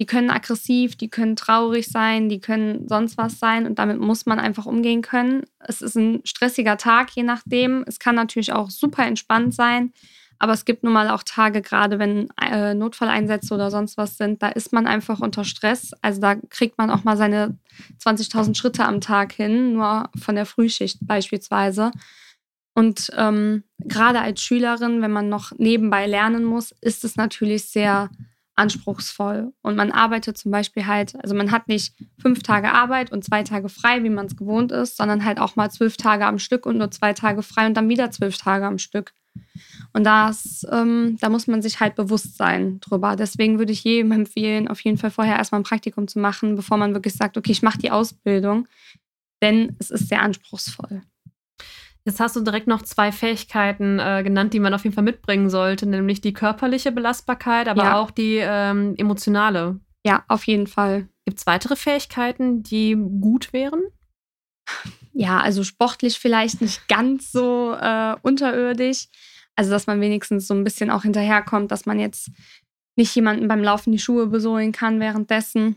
die 0.00 0.06
können 0.06 0.30
aggressiv, 0.30 0.96
die 0.96 1.08
können 1.08 1.36
traurig 1.36 1.88
sein, 1.88 2.28
die 2.28 2.40
können 2.40 2.88
sonst 2.88 3.16
was 3.18 3.38
sein 3.38 3.66
und 3.66 3.78
damit 3.78 4.00
muss 4.00 4.26
man 4.26 4.38
einfach 4.38 4.66
umgehen 4.66 5.02
können. 5.02 5.44
Es 5.60 5.82
ist 5.82 5.96
ein 5.96 6.22
stressiger 6.24 6.76
Tag, 6.76 7.10
je 7.14 7.22
nachdem. 7.22 7.84
Es 7.86 7.98
kann 7.98 8.14
natürlich 8.14 8.52
auch 8.52 8.70
super 8.70 9.06
entspannt 9.06 9.54
sein. 9.54 9.92
Aber 10.42 10.54
es 10.54 10.64
gibt 10.64 10.82
nun 10.82 10.92
mal 10.92 11.08
auch 11.08 11.22
Tage, 11.22 11.62
gerade 11.62 12.00
wenn 12.00 12.28
äh, 12.42 12.74
Notfalleinsätze 12.74 13.54
oder 13.54 13.70
sonst 13.70 13.96
was 13.96 14.16
sind, 14.16 14.42
da 14.42 14.48
ist 14.48 14.72
man 14.72 14.88
einfach 14.88 15.20
unter 15.20 15.44
Stress. 15.44 15.92
Also 16.02 16.20
da 16.20 16.34
kriegt 16.34 16.78
man 16.78 16.90
auch 16.90 17.04
mal 17.04 17.16
seine 17.16 17.56
20.000 18.04 18.56
Schritte 18.56 18.84
am 18.84 19.00
Tag 19.00 19.30
hin, 19.32 19.74
nur 19.74 20.10
von 20.20 20.34
der 20.34 20.46
Frühschicht 20.46 20.98
beispielsweise. 21.02 21.92
Und 22.74 23.12
ähm, 23.16 23.62
gerade 23.78 24.20
als 24.20 24.42
Schülerin, 24.42 25.00
wenn 25.00 25.12
man 25.12 25.28
noch 25.28 25.52
nebenbei 25.58 26.08
lernen 26.08 26.42
muss, 26.42 26.72
ist 26.80 27.04
es 27.04 27.14
natürlich 27.14 27.66
sehr 27.66 28.10
anspruchsvoll. 28.62 29.52
Und 29.62 29.76
man 29.76 29.90
arbeitet 29.90 30.38
zum 30.38 30.52
Beispiel 30.52 30.86
halt, 30.86 31.14
also 31.22 31.34
man 31.34 31.50
hat 31.50 31.68
nicht 31.68 31.94
fünf 32.20 32.42
Tage 32.42 32.72
Arbeit 32.72 33.12
und 33.12 33.24
zwei 33.24 33.42
Tage 33.42 33.68
frei, 33.68 34.02
wie 34.04 34.08
man 34.08 34.26
es 34.26 34.36
gewohnt 34.36 34.72
ist, 34.72 34.96
sondern 34.96 35.24
halt 35.24 35.38
auch 35.40 35.56
mal 35.56 35.70
zwölf 35.70 35.96
Tage 35.96 36.24
am 36.24 36.38
Stück 36.38 36.64
und 36.64 36.78
nur 36.78 36.90
zwei 36.90 37.12
Tage 37.12 37.42
frei 37.42 37.66
und 37.66 37.74
dann 37.74 37.88
wieder 37.88 38.10
zwölf 38.10 38.38
Tage 38.38 38.66
am 38.66 38.78
Stück. 38.78 39.12
Und 39.92 40.04
das, 40.04 40.64
ähm, 40.70 41.18
da 41.20 41.28
muss 41.28 41.46
man 41.46 41.62
sich 41.62 41.80
halt 41.80 41.96
bewusst 41.96 42.36
sein 42.36 42.80
drüber. 42.80 43.16
Deswegen 43.16 43.58
würde 43.58 43.72
ich 43.72 43.84
jedem 43.84 44.12
empfehlen, 44.12 44.68
auf 44.68 44.80
jeden 44.80 44.98
Fall 44.98 45.10
vorher 45.10 45.36
erstmal 45.36 45.60
ein 45.60 45.64
Praktikum 45.64 46.06
zu 46.08 46.18
machen, 46.18 46.56
bevor 46.56 46.76
man 46.76 46.94
wirklich 46.94 47.14
sagt, 47.14 47.36
okay, 47.36 47.52
ich 47.52 47.62
mache 47.62 47.78
die 47.78 47.90
Ausbildung. 47.90 48.68
Denn 49.42 49.74
es 49.78 49.90
ist 49.90 50.08
sehr 50.08 50.22
anspruchsvoll. 50.22 51.02
Jetzt 52.04 52.18
hast 52.18 52.34
du 52.34 52.40
direkt 52.40 52.66
noch 52.66 52.82
zwei 52.82 53.12
Fähigkeiten 53.12 54.00
äh, 54.00 54.22
genannt, 54.24 54.54
die 54.54 54.60
man 54.60 54.74
auf 54.74 54.82
jeden 54.82 54.94
Fall 54.94 55.04
mitbringen 55.04 55.50
sollte, 55.50 55.86
nämlich 55.86 56.20
die 56.20 56.32
körperliche 56.32 56.90
Belastbarkeit, 56.90 57.68
aber 57.68 57.82
Ja. 57.84 57.98
auch 58.00 58.10
die 58.10 58.38
ähm, 58.40 58.94
emotionale. 58.98 59.78
Ja, 60.04 60.24
auf 60.26 60.44
jeden 60.48 60.66
Fall. 60.66 61.08
Gibt 61.26 61.38
es 61.38 61.46
weitere 61.46 61.76
Fähigkeiten, 61.76 62.64
die 62.64 62.96
gut 62.96 63.52
wären? 63.52 63.82
Ja, 65.12 65.40
also 65.40 65.62
sportlich 65.62 66.18
vielleicht 66.18 66.60
nicht 66.60 66.88
ganz 66.88 67.30
so 67.30 67.72
äh, 67.80 68.16
unterirdisch. 68.22 69.06
Also, 69.54 69.70
dass 69.70 69.86
man 69.86 70.00
wenigstens 70.00 70.48
so 70.48 70.54
ein 70.54 70.64
bisschen 70.64 70.90
auch 70.90 71.02
hinterherkommt, 71.02 71.70
dass 71.70 71.86
man 71.86 72.00
jetzt 72.00 72.30
nicht 72.96 73.14
jemanden 73.14 73.46
beim 73.48 73.62
Laufen 73.62 73.92
die 73.92 73.98
Schuhe 73.98 74.26
besohlen 74.26 74.72
kann 74.72 74.98
währenddessen. 74.98 75.76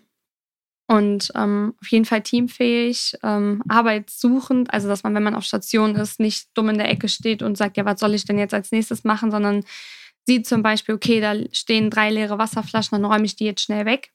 Und 0.87 1.31
ähm, 1.35 1.73
auf 1.81 1.87
jeden 1.87 2.05
Fall 2.05 2.21
teamfähig, 2.21 3.17
ähm, 3.23 3.63
arbeitssuchend, 3.67 4.71
also 4.71 4.87
dass 4.87 5.03
man, 5.03 5.15
wenn 5.15 5.23
man 5.23 5.33
auf 5.33 5.43
Station 5.43 5.95
ist, 5.95 6.19
nicht 6.19 6.49
dumm 6.53 6.69
in 6.69 6.77
der 6.77 6.89
Ecke 6.89 7.09
steht 7.09 7.41
und 7.41 7.57
sagt, 7.57 7.77
ja, 7.77 7.85
was 7.85 7.99
soll 7.99 8.13
ich 8.13 8.25
denn 8.25 8.37
jetzt 8.37 8.53
als 8.53 8.71
nächstes 8.71 9.03
machen, 9.03 9.31
sondern 9.31 9.63
sieht 10.27 10.47
zum 10.47 10.61
Beispiel, 10.61 10.95
okay, 10.95 11.19
da 11.19 11.35
stehen 11.51 11.89
drei 11.89 12.11
leere 12.11 12.37
Wasserflaschen, 12.37 13.01
dann 13.01 13.11
räume 13.11 13.25
ich 13.25 13.35
die 13.35 13.45
jetzt 13.45 13.61
schnell 13.61 13.85
weg. 13.85 14.11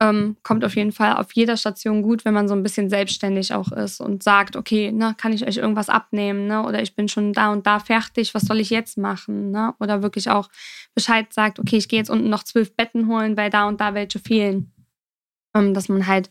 Ähm, 0.00 0.36
kommt 0.42 0.64
auf 0.64 0.74
jeden 0.74 0.90
Fall 0.90 1.16
auf 1.16 1.32
jeder 1.34 1.56
Station 1.56 2.02
gut, 2.02 2.24
wenn 2.24 2.34
man 2.34 2.48
so 2.48 2.54
ein 2.54 2.64
bisschen 2.64 2.90
selbstständig 2.90 3.54
auch 3.54 3.70
ist 3.70 4.00
und 4.00 4.24
sagt, 4.24 4.56
okay, 4.56 4.90
ne, 4.90 5.14
kann 5.16 5.32
ich 5.32 5.46
euch 5.46 5.56
irgendwas 5.56 5.88
abnehmen, 5.88 6.48
ne? 6.48 6.64
Oder 6.64 6.82
ich 6.82 6.96
bin 6.96 7.08
schon 7.08 7.32
da 7.32 7.52
und 7.52 7.66
da 7.66 7.78
fertig, 7.78 8.34
was 8.34 8.42
soll 8.42 8.58
ich 8.58 8.70
jetzt 8.70 8.98
machen? 8.98 9.52
Ne? 9.52 9.72
Oder 9.78 10.02
wirklich 10.02 10.30
auch 10.30 10.48
Bescheid 10.94 11.32
sagt, 11.32 11.60
okay, 11.60 11.76
ich 11.76 11.88
gehe 11.88 12.00
jetzt 12.00 12.10
unten 12.10 12.28
noch 12.28 12.42
zwölf 12.42 12.74
Betten 12.74 13.06
holen, 13.06 13.36
weil 13.36 13.50
da 13.50 13.68
und 13.68 13.80
da 13.80 13.94
welche 13.94 14.18
fehlen. 14.18 14.73
Ähm, 15.54 15.74
dass 15.74 15.88
man 15.88 16.06
halt 16.06 16.30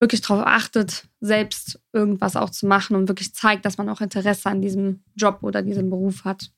wirklich 0.00 0.20
darauf 0.20 0.46
achtet, 0.46 1.08
selbst 1.20 1.80
irgendwas 1.92 2.36
auch 2.36 2.50
zu 2.50 2.66
machen 2.66 2.96
und 2.96 3.08
wirklich 3.08 3.34
zeigt, 3.34 3.64
dass 3.64 3.78
man 3.78 3.88
auch 3.88 4.00
Interesse 4.00 4.50
an 4.50 4.60
diesem 4.60 5.02
Job 5.14 5.38
oder 5.42 5.62
diesem 5.62 5.88
Beruf 5.88 6.24
hat. 6.24 6.50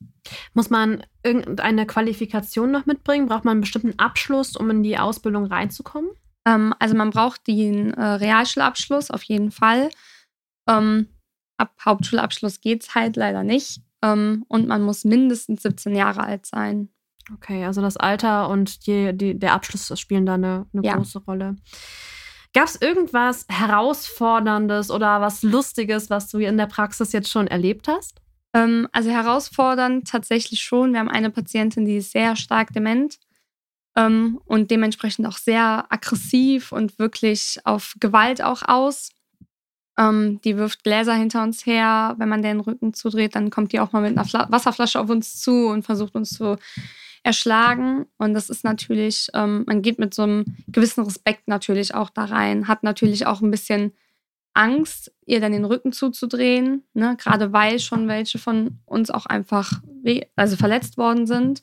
Muss 0.54 0.70
man 0.70 1.04
irgendeine 1.22 1.86
Qualifikation 1.86 2.72
noch 2.72 2.86
mitbringen? 2.86 3.26
Braucht 3.26 3.44
man 3.44 3.52
einen 3.52 3.60
bestimmten 3.60 3.98
Abschluss, 3.98 4.56
um 4.56 4.70
in 4.70 4.82
die 4.82 4.98
Ausbildung 4.98 5.46
reinzukommen? 5.46 6.10
Ähm, 6.46 6.74
also 6.78 6.96
man 6.96 7.10
braucht 7.10 7.46
den 7.46 7.94
äh, 7.94 8.02
Realschulabschluss 8.02 9.10
auf 9.10 9.22
jeden 9.22 9.52
Fall. 9.52 9.90
Ähm, 10.68 11.08
ab 11.58 11.74
Hauptschulabschluss 11.84 12.60
geht 12.60 12.82
es 12.82 12.94
halt 12.94 13.16
leider 13.16 13.44
nicht. 13.44 13.82
Ähm, 14.02 14.44
und 14.48 14.66
man 14.66 14.82
muss 14.82 15.04
mindestens 15.04 15.62
17 15.62 15.94
Jahre 15.94 16.22
alt 16.22 16.46
sein. 16.46 16.88
Okay, 17.34 17.64
also 17.64 17.80
das 17.80 17.96
Alter 17.96 18.48
und 18.48 18.86
die, 18.86 19.16
die, 19.16 19.38
der 19.38 19.52
Abschluss 19.52 19.98
spielen 19.98 20.26
da 20.26 20.34
eine, 20.34 20.66
eine 20.72 20.82
ja. 20.84 20.96
große 20.96 21.20
Rolle. 21.20 21.56
Gab 22.54 22.64
es 22.64 22.80
irgendwas 22.80 23.44
Herausforderndes 23.50 24.90
oder 24.90 25.20
was 25.20 25.42
Lustiges, 25.42 26.08
was 26.08 26.28
du 26.28 26.38
in 26.38 26.56
der 26.56 26.66
Praxis 26.66 27.12
jetzt 27.12 27.30
schon 27.30 27.46
erlebt 27.46 27.88
hast? 27.88 28.20
Ähm, 28.54 28.88
also 28.92 29.10
herausfordernd 29.10 30.08
tatsächlich 30.08 30.62
schon. 30.62 30.92
Wir 30.92 31.00
haben 31.00 31.10
eine 31.10 31.30
Patientin, 31.30 31.84
die 31.84 31.98
ist 31.98 32.12
sehr 32.12 32.36
stark 32.36 32.72
dement 32.72 33.18
ähm, 33.96 34.40
und 34.46 34.70
dementsprechend 34.70 35.26
auch 35.26 35.36
sehr 35.36 35.86
aggressiv 35.90 36.72
und 36.72 36.98
wirklich 36.98 37.58
auf 37.64 37.94
Gewalt 38.00 38.42
auch 38.42 38.62
aus. 38.66 39.10
Ähm, 39.98 40.40
die 40.42 40.56
wirft 40.56 40.84
Gläser 40.84 41.14
hinter 41.14 41.42
uns 41.42 41.66
her. 41.66 42.14
Wenn 42.18 42.28
man 42.28 42.42
den 42.42 42.60
Rücken 42.60 42.94
zudreht, 42.94 43.34
dann 43.34 43.50
kommt 43.50 43.72
die 43.72 43.80
auch 43.80 43.92
mal 43.92 44.00
mit 44.00 44.12
einer 44.12 44.24
Fla 44.24 44.50
Wasserflasche 44.50 45.00
auf 45.00 45.10
uns 45.10 45.40
zu 45.40 45.66
und 45.66 45.82
versucht 45.82 46.14
uns 46.14 46.30
zu 46.30 46.56
erschlagen. 47.22 48.06
Und 48.16 48.34
das 48.34 48.50
ist 48.50 48.64
natürlich, 48.64 49.28
ähm, 49.34 49.64
man 49.66 49.82
geht 49.82 49.98
mit 49.98 50.14
so 50.14 50.22
einem 50.22 50.44
gewissen 50.68 51.04
Respekt 51.04 51.48
natürlich 51.48 51.94
auch 51.94 52.10
da 52.10 52.24
rein, 52.24 52.68
hat 52.68 52.82
natürlich 52.82 53.26
auch 53.26 53.40
ein 53.40 53.50
bisschen 53.50 53.92
Angst, 54.54 55.12
ihr 55.24 55.40
dann 55.40 55.52
den 55.52 55.64
Rücken 55.64 55.92
zuzudrehen, 55.92 56.82
ne? 56.92 57.16
gerade 57.16 57.52
weil 57.52 57.78
schon 57.78 58.08
welche 58.08 58.38
von 58.38 58.80
uns 58.86 59.10
auch 59.10 59.26
einfach 59.26 59.80
also 60.34 60.56
verletzt 60.56 60.98
worden 60.98 61.26
sind. 61.26 61.62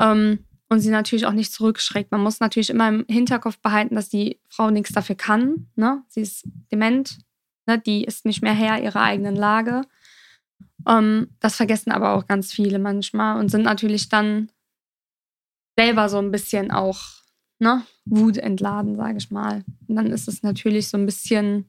Ähm, 0.00 0.40
und 0.68 0.80
sie 0.80 0.90
natürlich 0.90 1.26
auch 1.26 1.32
nicht 1.32 1.52
zurückschreckt. 1.52 2.10
Man 2.10 2.22
muss 2.22 2.40
natürlich 2.40 2.70
immer 2.70 2.88
im 2.88 3.04
Hinterkopf 3.08 3.58
behalten, 3.58 3.94
dass 3.94 4.08
die 4.08 4.40
Frau 4.48 4.70
nichts 4.70 4.92
dafür 4.92 5.14
kann. 5.14 5.68
Ne? 5.76 6.02
Sie 6.08 6.22
ist 6.22 6.44
dement, 6.72 7.18
ne? 7.66 7.78
die 7.78 8.04
ist 8.04 8.24
nicht 8.24 8.42
mehr 8.42 8.54
Herr 8.54 8.82
ihrer 8.82 9.02
eigenen 9.02 9.36
Lage. 9.36 9.82
Ähm, 10.88 11.28
das 11.40 11.56
vergessen 11.56 11.92
aber 11.92 12.14
auch 12.14 12.26
ganz 12.26 12.52
viele 12.52 12.78
manchmal 12.78 13.38
und 13.38 13.50
sind 13.50 13.62
natürlich 13.62 14.08
dann 14.08 14.50
selber 15.76 16.08
so 16.08 16.18
ein 16.18 16.30
bisschen 16.30 16.70
auch 16.70 17.00
ne, 17.58 17.84
Wut 18.04 18.36
entladen, 18.38 18.96
sage 18.96 19.18
ich 19.18 19.30
mal. 19.30 19.64
Und 19.88 19.96
dann 19.96 20.06
ist 20.06 20.28
es 20.28 20.42
natürlich 20.42 20.88
so 20.88 20.96
ein 20.96 21.06
bisschen, 21.06 21.68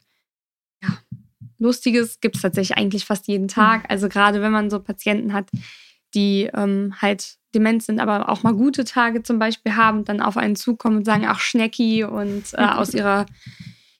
ja, 0.81 0.89
Lustiges 1.59 2.19
gibt 2.19 2.35
es 2.35 2.41
tatsächlich 2.41 2.77
eigentlich 2.77 3.05
fast 3.05 3.27
jeden 3.27 3.47
Tag. 3.47 3.83
Mhm. 3.83 3.89
Also 3.89 4.09
gerade 4.09 4.41
wenn 4.41 4.51
man 4.51 4.69
so 4.69 4.79
Patienten 4.79 5.33
hat, 5.33 5.49
die 6.13 6.49
ähm, 6.53 6.93
halt 7.01 7.37
dement 7.53 7.83
sind, 7.83 7.99
aber 7.99 8.29
auch 8.29 8.43
mal 8.43 8.53
gute 8.53 8.85
Tage 8.85 9.23
zum 9.23 9.39
Beispiel 9.39 9.75
haben, 9.75 10.05
dann 10.05 10.21
auf 10.21 10.37
einen 10.37 10.55
zukommen 10.55 10.97
und 10.97 11.05
sagen, 11.05 11.25
ach 11.27 11.39
Schnecki 11.39 12.03
und 12.03 12.53
äh, 12.53 12.57
aus 12.75 12.93
ihrer 12.93 13.25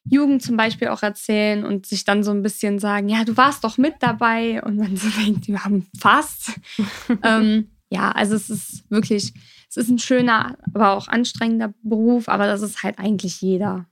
Jugend 0.10 0.42
zum 0.42 0.56
Beispiel 0.56 0.88
auch 0.88 1.04
erzählen 1.04 1.66
und 1.66 1.86
sich 1.86 2.06
dann 2.06 2.24
so 2.24 2.32
ein 2.32 2.42
bisschen 2.42 2.80
sagen, 2.80 3.10
ja, 3.10 3.26
du 3.26 3.36
warst 3.36 3.64
doch 3.64 3.78
mit 3.78 3.96
dabei 4.00 4.62
und 4.64 4.78
man 4.78 4.96
so 4.98 5.10
denkt, 5.10 5.48
wir 5.48 5.64
haben 5.64 5.88
fast. 6.00 6.54
ähm, 7.24 7.72
ja, 7.90 8.12
also 8.12 8.36
es 8.36 8.50
ist 8.50 8.90
wirklich, 8.90 9.34
es 9.70 9.78
ist 9.78 9.90
ein 9.90 10.00
schöner, 10.00 10.58
aber 10.74 10.92
auch 10.92 11.08
anstrengender 11.08 11.74
Beruf, 11.84 12.30
aber 12.30 12.48
das 12.48 12.62
ist 12.62 12.84
halt 12.84 13.00
eigentlich 13.00 13.42
jeder. 13.42 13.86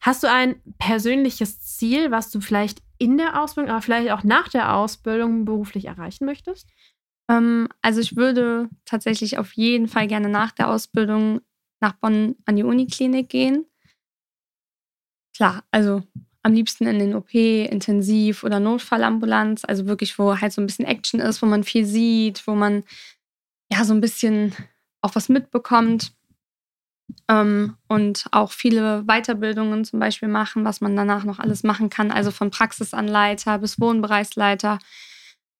Hast 0.00 0.22
du 0.22 0.30
ein 0.30 0.60
persönliches 0.78 1.60
Ziel, 1.60 2.10
was 2.10 2.30
du 2.30 2.40
vielleicht 2.40 2.82
in 2.98 3.16
der 3.18 3.40
Ausbildung, 3.40 3.70
aber 3.70 3.82
vielleicht 3.82 4.10
auch 4.10 4.24
nach 4.24 4.48
der 4.48 4.74
Ausbildung 4.74 5.44
beruflich 5.44 5.86
erreichen 5.86 6.24
möchtest? 6.24 6.68
Ähm, 7.30 7.68
also 7.82 8.00
ich 8.00 8.16
würde 8.16 8.68
tatsächlich 8.84 9.38
auf 9.38 9.52
jeden 9.52 9.88
Fall 9.88 10.08
gerne 10.08 10.28
nach 10.28 10.52
der 10.52 10.68
Ausbildung 10.68 11.40
nach 11.80 11.94
Bonn 11.94 12.36
an 12.46 12.56
die 12.56 12.64
Uniklinik 12.64 13.28
gehen. 13.28 13.66
Klar, 15.34 15.64
also 15.70 16.02
am 16.42 16.52
liebsten 16.52 16.86
in 16.86 16.98
den 16.98 17.14
OP, 17.14 17.34
intensiv 17.34 18.44
oder 18.44 18.60
Notfallambulanz, 18.60 19.64
also 19.64 19.86
wirklich, 19.86 20.18
wo 20.18 20.40
halt 20.40 20.52
so 20.52 20.60
ein 20.60 20.66
bisschen 20.66 20.84
Action 20.84 21.20
ist, 21.20 21.40
wo 21.42 21.46
man 21.46 21.64
viel 21.64 21.86
sieht, 21.86 22.46
wo 22.46 22.54
man 22.54 22.82
ja 23.72 23.84
so 23.84 23.94
ein 23.94 24.00
bisschen 24.00 24.52
auch 25.02 25.14
was 25.14 25.28
mitbekommt 25.28 26.12
ähm, 27.28 27.76
und 27.88 28.26
auch 28.30 28.52
viele 28.52 29.04
Weiterbildungen 29.04 29.84
zum 29.84 30.00
Beispiel 30.00 30.28
machen, 30.28 30.64
was 30.64 30.80
man 30.80 30.96
danach 30.96 31.24
noch 31.24 31.38
alles 31.38 31.62
machen 31.62 31.90
kann. 31.90 32.10
Also 32.10 32.30
von 32.30 32.50
Praxisanleiter 32.50 33.58
bis 33.58 33.78
Wohnbereichsleiter 33.78 34.78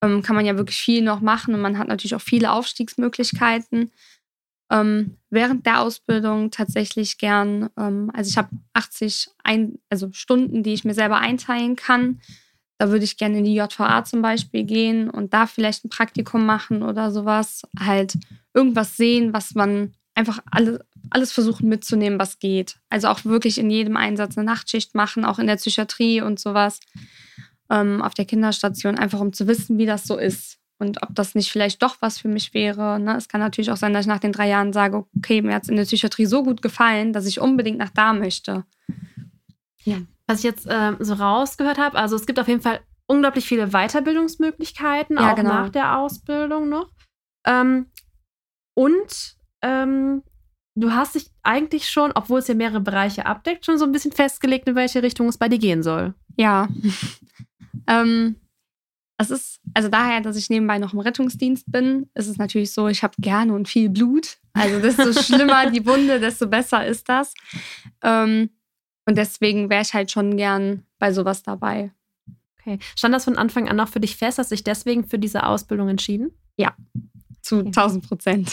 ähm, 0.03 0.23
kann 0.23 0.37
man 0.37 0.47
ja 0.47 0.57
wirklich 0.57 0.79
viel 0.79 1.03
noch 1.03 1.21
machen 1.21 1.55
und 1.55 1.61
man 1.61 1.79
hat 1.79 1.89
natürlich 1.89 2.15
auch 2.15 2.23
viele 2.23 2.53
Aufstiegsmöglichkeiten 2.53 3.91
ähm, 4.73 5.19
während 5.29 5.67
der 5.67 5.83
Ausbildung 5.83 6.51
tatsächlich 6.51 7.19
gern, 7.19 7.69
ähm, 7.77 8.11
also 8.15 8.31
ich 8.31 8.39
habe 8.39 8.49
80 8.73 9.29
ein, 9.45 9.79
also 9.91 10.09
Stunden, 10.13 10.63
die 10.63 10.73
ich 10.73 10.85
mir 10.85 10.95
selber 10.95 11.19
einteilen 11.19 11.77
kann. 11.77 12.21
Da 12.83 12.91
würde 12.91 13.05
ich 13.05 13.17
gerne 13.17 13.39
in 13.39 13.45
die 13.45 13.55
JVA 13.55 14.05
zum 14.05 14.23
Beispiel 14.23 14.65
gehen 14.65 15.09
und 15.09 15.33
da 15.33 15.47
vielleicht 15.47 15.85
ein 15.85 15.89
Praktikum 15.89 16.45
machen 16.45 16.83
oder 16.83 17.13
sowas. 17.13 17.63
Halt 17.79 18.19
irgendwas 18.55 18.97
sehen, 18.97 19.33
was 19.33 19.55
man 19.55 19.95
einfach 20.17 20.41
alle, 20.51 20.85
alles 21.09 21.31
versuchen 21.31 21.69
mitzunehmen, 21.69 22.19
was 22.19 22.41
geht. 22.41 22.81
Also 22.91 23.07
auch 23.07 23.25
wirklich 23.25 23.59
in 23.59 23.71
jedem 23.71 23.97
Einsatz 23.97 24.37
eine 24.37 24.45
Nachtschicht 24.45 24.97
machen, 24.97 25.25
auch 25.25 25.39
in 25.39 25.47
der 25.47 25.59
Psychiatrie 25.59 26.23
und 26.23 26.41
sowas. 26.41 26.81
Ähm, 27.71 28.03
auf 28.03 28.15
der 28.15 28.25
Kinderstation, 28.25 28.99
einfach 28.99 29.21
um 29.21 29.33
zu 29.33 29.47
wissen, 29.47 29.79
wie 29.79 29.87
das 29.87 30.03
so 30.03 30.19
ist 30.19 30.59
und 30.81 31.05
ob 31.05 31.15
das 31.15 31.37
nicht 31.37 31.53
vielleicht 31.53 31.85
doch 31.85 31.99
was 32.01 32.19
für 32.19 32.27
mich 32.27 32.53
wäre. 32.53 32.99
Ne? 32.99 33.17
Es 33.17 33.29
kann 33.29 33.41
natürlich 33.41 33.71
auch 33.71 33.77
sein, 33.77 33.93
dass 33.93 34.07
ich 34.07 34.09
nach 34.09 34.19
den 34.19 34.33
drei 34.33 34.49
Jahren 34.49 34.73
sage, 34.73 35.07
okay, 35.17 35.41
mir 35.41 35.55
hat 35.55 35.63
es 35.63 35.69
in 35.69 35.77
der 35.77 35.85
Psychiatrie 35.85 36.27
so 36.27 36.43
gut 36.43 36.63
gefallen, 36.63 37.13
dass 37.13 37.27
ich 37.27 37.41
unbedingt 37.41 37.79
nach 37.79 37.91
da 37.91 38.13
möchte. 38.13 38.65
Ja. 39.85 39.99
Was 40.27 40.39
ich 40.39 40.45
jetzt 40.45 40.67
ähm, 40.71 40.97
so 41.01 41.15
rausgehört 41.15 41.79
habe, 41.79 41.99
also 41.99 42.17
es 42.17 42.27
gibt 42.27 42.39
auf 42.39 42.49
jeden 42.49 42.61
Fall 42.61 42.81
unglaublich 43.07 43.47
viele 43.47 43.69
Weiterbildungsmöglichkeiten, 43.69 45.17
ja, 45.17 45.33
auch 45.33 45.37
genau. 45.37 45.51
nach 45.51 45.69
der 45.69 45.99
Ausbildung 45.99 46.69
noch. 46.69 46.91
Ähm, 47.47 47.87
und 48.75 49.37
ähm, 49.63 50.23
du 50.75 50.93
hast 50.93 51.15
dich 51.15 51.31
eigentlich 51.43 51.89
schon, 51.89 52.13
obwohl 52.15 52.39
es 52.39 52.49
ja 52.49 52.55
mehrere 52.55 52.81
Bereiche 52.81 53.27
abdeckt, 53.27 53.67
schon 53.67 53.79
so 53.79 53.85
ein 53.85 53.93
bisschen 53.93 54.13
festgelegt, 54.13 54.69
in 54.69 54.75
welche 54.75 55.03
Richtung 55.03 55.29
es 55.29 55.39
bei 55.39 55.49
dir 55.49 55.59
gehen 55.59 55.83
soll. 55.83 56.15
Ja. 56.37 56.69
ähm, 57.87 58.37
es 59.19 59.31
ist, 59.31 59.61
also 59.75 59.89
daher, 59.89 60.21
dass 60.21 60.37
ich 60.37 60.51
nebenbei 60.51 60.79
noch 60.79 60.93
im 60.93 60.99
Rettungsdienst 60.99 61.71
bin, 61.71 62.09
ist 62.15 62.29
es 62.29 62.39
natürlich 62.39 62.73
so, 62.73 62.89
ich 62.89 63.03
habe 63.03 63.15
gerne 63.19 63.55
und 63.55 63.69
viel 63.69 63.89
Blut. 63.89 64.39
Also 64.53 64.81
desto 64.81 65.13
schlimmer 65.23 65.71
die 65.71 65.87
Wunde, 65.87 66.19
desto 66.19 66.47
besser 66.47 66.87
ist 66.87 67.09
das. 67.09 67.35
Ähm, 68.03 68.51
und 69.07 69.17
deswegen 69.17 69.71
wäre 69.71 69.83
ich 69.83 69.95
halt 69.95 70.11
schon 70.11 70.37
gern 70.37 70.85
bei 70.99 71.13
sowas 71.13 71.43
dabei. 71.43 71.93
Okay. 72.59 72.79
Stand 72.97 73.15
das 73.15 73.25
von 73.25 73.37
Anfang 73.37 73.69
an 73.69 73.81
auch 73.81 73.89
für 73.89 74.01
dich 74.01 74.17
fest? 74.17 74.39
Hast 74.39 74.51
du 74.51 74.55
dich 74.55 74.65
deswegen 74.65 75.05
für 75.05 75.19
diese 75.19 75.45
Ausbildung 75.45 75.89
entschieden? 75.89 76.31
Ja, 76.57 76.75
zu 77.41 77.59
okay. 77.59 77.69
1000 77.69 78.09
Prozent. 78.09 78.53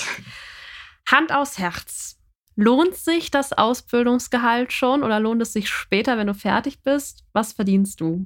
Hand 1.08 1.34
aufs 1.34 1.60
Herz. 1.60 2.20
Lohnt 2.56 2.96
sich 2.96 3.32
das 3.32 3.54
Ausbildungsgehalt 3.54 4.74
schon 4.74 5.04
oder 5.04 5.20
lohnt 5.20 5.42
es 5.42 5.54
sich 5.54 5.70
später, 5.70 6.18
wenn 6.18 6.28
du 6.28 6.34
fertig 6.34 6.82
bist? 6.82 7.24
Was 7.32 7.54
verdienst 7.54 8.02
du? 8.02 8.26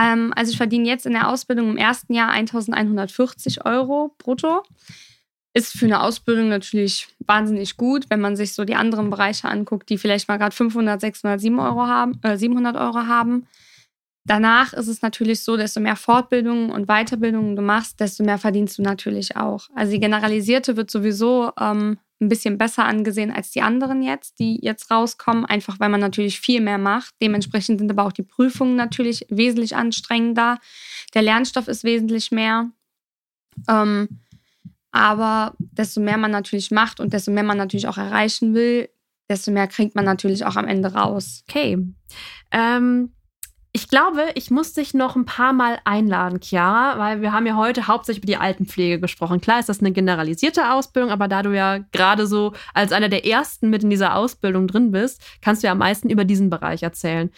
Ähm, 0.00 0.32
also 0.34 0.52
ich 0.52 0.56
verdiene 0.56 0.88
jetzt 0.88 1.04
in 1.04 1.12
der 1.12 1.28
Ausbildung 1.28 1.70
im 1.70 1.76
ersten 1.76 2.14
Jahr 2.14 2.30
1140 2.30 3.66
Euro 3.66 4.14
brutto. 4.18 4.62
Ist 5.54 5.72
für 5.72 5.86
eine 5.86 6.02
Ausbildung 6.02 6.48
natürlich 6.48 7.08
wahnsinnig 7.26 7.76
gut, 7.76 8.06
wenn 8.10 8.20
man 8.20 8.36
sich 8.36 8.54
so 8.54 8.64
die 8.64 8.74
anderen 8.74 9.10
Bereiche 9.10 9.48
anguckt, 9.48 9.88
die 9.88 9.98
vielleicht 9.98 10.28
mal 10.28 10.36
gerade 10.36 10.54
500, 10.54 11.00
600, 11.00 11.40
700 11.40 11.72
Euro 11.72 11.86
haben, 11.86 12.20
äh, 12.22 12.36
700 12.36 12.76
Euro 12.76 13.06
haben. 13.06 13.46
Danach 14.24 14.74
ist 14.74 14.88
es 14.88 15.00
natürlich 15.00 15.40
so, 15.40 15.56
desto 15.56 15.80
mehr 15.80 15.96
Fortbildungen 15.96 16.70
und 16.70 16.86
Weiterbildungen 16.86 17.56
du 17.56 17.62
machst, 17.62 17.98
desto 17.98 18.22
mehr 18.24 18.36
verdienst 18.36 18.76
du 18.76 18.82
natürlich 18.82 19.36
auch. 19.36 19.68
Also 19.74 19.92
die 19.92 20.00
generalisierte 20.00 20.76
wird 20.76 20.90
sowieso 20.90 21.50
ähm, 21.58 21.98
ein 22.20 22.28
bisschen 22.28 22.58
besser 22.58 22.84
angesehen 22.84 23.32
als 23.32 23.50
die 23.50 23.62
anderen 23.62 24.02
jetzt, 24.02 24.38
die 24.38 24.58
jetzt 24.60 24.90
rauskommen, 24.90 25.46
einfach 25.46 25.80
weil 25.80 25.88
man 25.88 26.00
natürlich 26.00 26.40
viel 26.40 26.60
mehr 26.60 26.76
macht. 26.76 27.14
Dementsprechend 27.22 27.78
sind 27.78 27.90
aber 27.90 28.04
auch 28.04 28.12
die 28.12 28.22
Prüfungen 28.22 28.76
natürlich 28.76 29.24
wesentlich 29.30 29.76
anstrengender. 29.76 30.58
Der 31.14 31.22
Lernstoff 31.22 31.66
ist 31.66 31.84
wesentlich 31.84 32.30
mehr. 32.30 32.70
Ähm, 33.66 34.08
aber 34.98 35.54
desto 35.58 36.00
mehr 36.00 36.18
man 36.18 36.30
natürlich 36.30 36.70
macht 36.70 36.98
und 36.98 37.12
desto 37.12 37.30
mehr 37.30 37.44
man 37.44 37.56
natürlich 37.56 37.86
auch 37.86 37.98
erreichen 37.98 38.52
will, 38.54 38.88
desto 39.30 39.50
mehr 39.50 39.68
kriegt 39.68 39.94
man 39.94 40.04
natürlich 40.04 40.44
auch 40.44 40.56
am 40.56 40.66
Ende 40.66 40.92
raus. 40.92 41.44
Okay. 41.48 41.78
Ähm, 42.50 43.12
ich 43.72 43.88
glaube, 43.88 44.30
ich 44.34 44.50
muss 44.50 44.72
dich 44.72 44.94
noch 44.94 45.14
ein 45.14 45.24
paar 45.24 45.52
Mal 45.52 45.78
einladen, 45.84 46.40
Chiara, 46.40 46.98
weil 46.98 47.20
wir 47.20 47.32
haben 47.32 47.46
ja 47.46 47.54
heute 47.54 47.86
hauptsächlich 47.86 48.24
über 48.24 48.32
die 48.32 48.36
Altenpflege 48.36 48.98
gesprochen. 48.98 49.40
Klar 49.40 49.60
ist 49.60 49.68
das 49.68 49.78
eine 49.78 49.92
generalisierte 49.92 50.72
Ausbildung, 50.72 51.12
aber 51.12 51.28
da 51.28 51.42
du 51.42 51.54
ja 51.54 51.78
gerade 51.92 52.26
so 52.26 52.54
als 52.74 52.90
einer 52.90 53.08
der 53.08 53.24
ersten 53.24 53.70
mit 53.70 53.84
in 53.84 53.90
dieser 53.90 54.16
Ausbildung 54.16 54.66
drin 54.66 54.90
bist, 54.90 55.22
kannst 55.42 55.62
du 55.62 55.66
ja 55.66 55.72
am 55.72 55.78
meisten 55.78 56.10
über 56.10 56.24
diesen 56.24 56.50
Bereich 56.50 56.82
erzählen. 56.82 57.30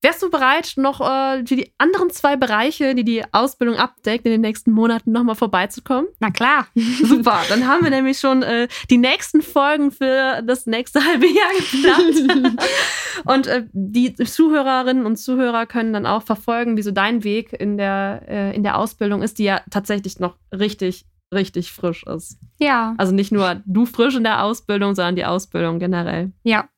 Wärst 0.00 0.22
du 0.22 0.30
bereit, 0.30 0.74
noch 0.76 1.00
äh, 1.00 1.44
für 1.44 1.56
die 1.56 1.72
anderen 1.76 2.10
zwei 2.10 2.36
Bereiche, 2.36 2.94
die 2.94 3.02
die 3.02 3.24
Ausbildung 3.32 3.76
abdeckt, 3.76 4.24
in 4.26 4.30
den 4.30 4.42
nächsten 4.42 4.70
Monaten 4.70 5.10
nochmal 5.10 5.34
vorbeizukommen? 5.34 6.06
Na 6.20 6.30
klar. 6.30 6.68
Super, 7.02 7.40
dann 7.48 7.66
haben 7.66 7.82
wir 7.82 7.90
nämlich 7.90 8.20
schon 8.20 8.44
äh, 8.44 8.68
die 8.90 8.98
nächsten 8.98 9.42
Folgen 9.42 9.90
für 9.90 10.40
das 10.42 10.66
nächste 10.66 11.04
halbe 11.04 11.26
Jahr 11.26 11.50
geplant. 11.58 12.62
und 13.24 13.46
äh, 13.48 13.64
die 13.72 14.14
Zuhörerinnen 14.14 15.04
und 15.04 15.16
Zuhörer 15.16 15.66
können 15.66 15.92
dann 15.92 16.06
auch 16.06 16.22
verfolgen, 16.22 16.76
wie 16.76 16.82
so 16.82 16.92
dein 16.92 17.24
Weg 17.24 17.52
in 17.52 17.76
der, 17.76 18.22
äh, 18.28 18.54
in 18.54 18.62
der 18.62 18.78
Ausbildung 18.78 19.22
ist, 19.22 19.40
die 19.40 19.44
ja 19.44 19.62
tatsächlich 19.68 20.20
noch 20.20 20.36
richtig, 20.52 21.06
richtig 21.34 21.72
frisch 21.72 22.04
ist. 22.04 22.38
Ja. 22.60 22.94
Also 22.98 23.12
nicht 23.12 23.32
nur 23.32 23.62
du 23.66 23.84
frisch 23.84 24.14
in 24.14 24.22
der 24.22 24.44
Ausbildung, 24.44 24.94
sondern 24.94 25.16
die 25.16 25.24
Ausbildung 25.24 25.80
generell. 25.80 26.30
Ja. 26.44 26.68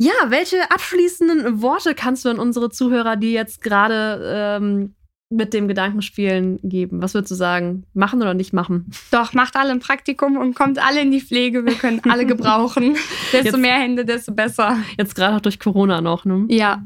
Ja, 0.00 0.12
welche 0.28 0.70
abschließenden 0.70 1.60
Worte 1.60 1.94
kannst 1.94 2.24
du 2.24 2.28
an 2.28 2.38
unsere 2.38 2.70
Zuhörer, 2.70 3.16
die 3.16 3.32
jetzt 3.32 3.60
gerade 3.62 4.22
ähm, 4.60 4.94
mit 5.30 5.52
dem 5.52 5.66
Gedanken 5.66 6.02
spielen, 6.02 6.58
geben? 6.62 7.02
Was 7.02 7.14
würdest 7.14 7.32
du 7.32 7.34
sagen? 7.34 7.84
Machen 7.94 8.22
oder 8.22 8.32
nicht 8.34 8.52
machen? 8.52 8.90
Doch, 9.10 9.32
macht 9.34 9.56
alle 9.56 9.72
ein 9.72 9.80
Praktikum 9.80 10.36
und 10.36 10.54
kommt 10.54 10.78
alle 10.78 11.00
in 11.02 11.10
die 11.10 11.20
Pflege. 11.20 11.66
Wir 11.66 11.74
können 11.74 12.00
alle 12.08 12.26
gebrauchen. 12.32 12.94
desto 13.32 13.48
Jetzt- 13.48 13.58
mehr 13.58 13.74
Hände, 13.78 14.04
desto 14.04 14.32
besser. 14.32 14.78
Jetzt 14.96 15.14
gerade 15.16 15.36
auch 15.36 15.40
durch 15.40 15.58
Corona 15.58 16.00
noch, 16.00 16.24
ne? 16.24 16.46
Ja, 16.48 16.80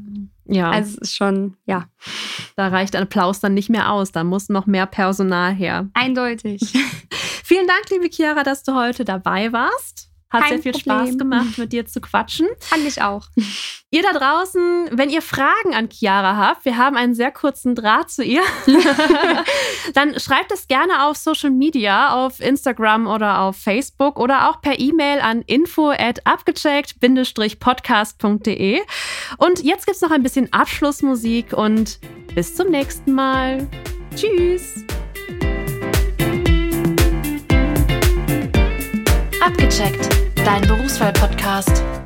Ja, 0.45 0.71
also 0.71 0.89
es 0.95 1.09
ist 1.09 1.15
schon, 1.15 1.55
ja, 1.67 1.85
da 2.55 2.67
reicht 2.69 2.95
ein 2.95 3.03
Applaus 3.03 3.39
dann 3.39 3.53
nicht 3.53 3.69
mehr 3.69 3.91
aus. 3.91 4.11
Da 4.11 4.23
muss 4.23 4.49
noch 4.49 4.65
mehr 4.65 4.87
Personal 4.87 5.53
her. 5.53 5.87
eindeutig. 5.93 6.61
Vielen 7.45 7.67
Dank, 7.67 7.83
liebe 7.91 8.09
Chiara, 8.11 8.41
dass 8.43 8.63
du 8.63 8.73
heute 8.73 9.05
dabei 9.05 9.53
warst. 9.53 10.09
Hat 10.33 10.41
Kein 10.41 10.61
sehr 10.61 10.63
viel 10.63 10.71
Problem. 10.81 11.05
Spaß 11.05 11.17
gemacht, 11.19 11.57
mit 11.59 11.71
dir 11.73 11.85
zu 11.85 12.01
quatschen. 12.01 12.47
Fand 12.59 12.87
ich 12.87 13.03
auch. 13.03 13.27
Ihr 13.91 14.01
da 14.01 14.13
draußen, 14.17 14.89
wenn 14.91 15.11
ihr 15.11 15.21
Fragen 15.21 15.75
an 15.75 15.89
Chiara 15.91 16.35
habt, 16.35 16.65
wir 16.65 16.77
haben 16.77 16.97
einen 16.97 17.13
sehr 17.13 17.31
kurzen 17.31 17.75
Draht 17.75 18.09
zu 18.09 18.23
ihr, 18.23 18.41
dann 19.93 20.19
schreibt 20.19 20.51
es 20.51 20.67
gerne 20.67 21.05
auf 21.05 21.17
Social 21.17 21.51
Media, 21.51 22.25
auf 22.25 22.39
Instagram 22.39 23.05
oder 23.05 23.41
auf 23.41 23.57
Facebook 23.57 24.19
oder 24.19 24.49
auch 24.49 24.59
per 24.59 24.79
E-Mail 24.79 25.21
an 25.21 25.43
info 25.43 25.91
at 25.91 26.25
abgecheckt-podcast.de. 26.25 28.81
Und 29.37 29.63
jetzt 29.63 29.85
gibt's 29.85 30.01
noch 30.01 30.09
ein 30.09 30.23
bisschen 30.23 30.51
Abschlussmusik 30.51 31.53
und 31.53 31.99
bis 32.33 32.55
zum 32.55 32.71
nächsten 32.71 33.13
Mal. 33.13 33.67
Tschüss! 34.15 34.83
Abgecheckt. 39.45 40.22
Dein 40.45 40.67
Berufswahl-Podcast. 40.67 42.02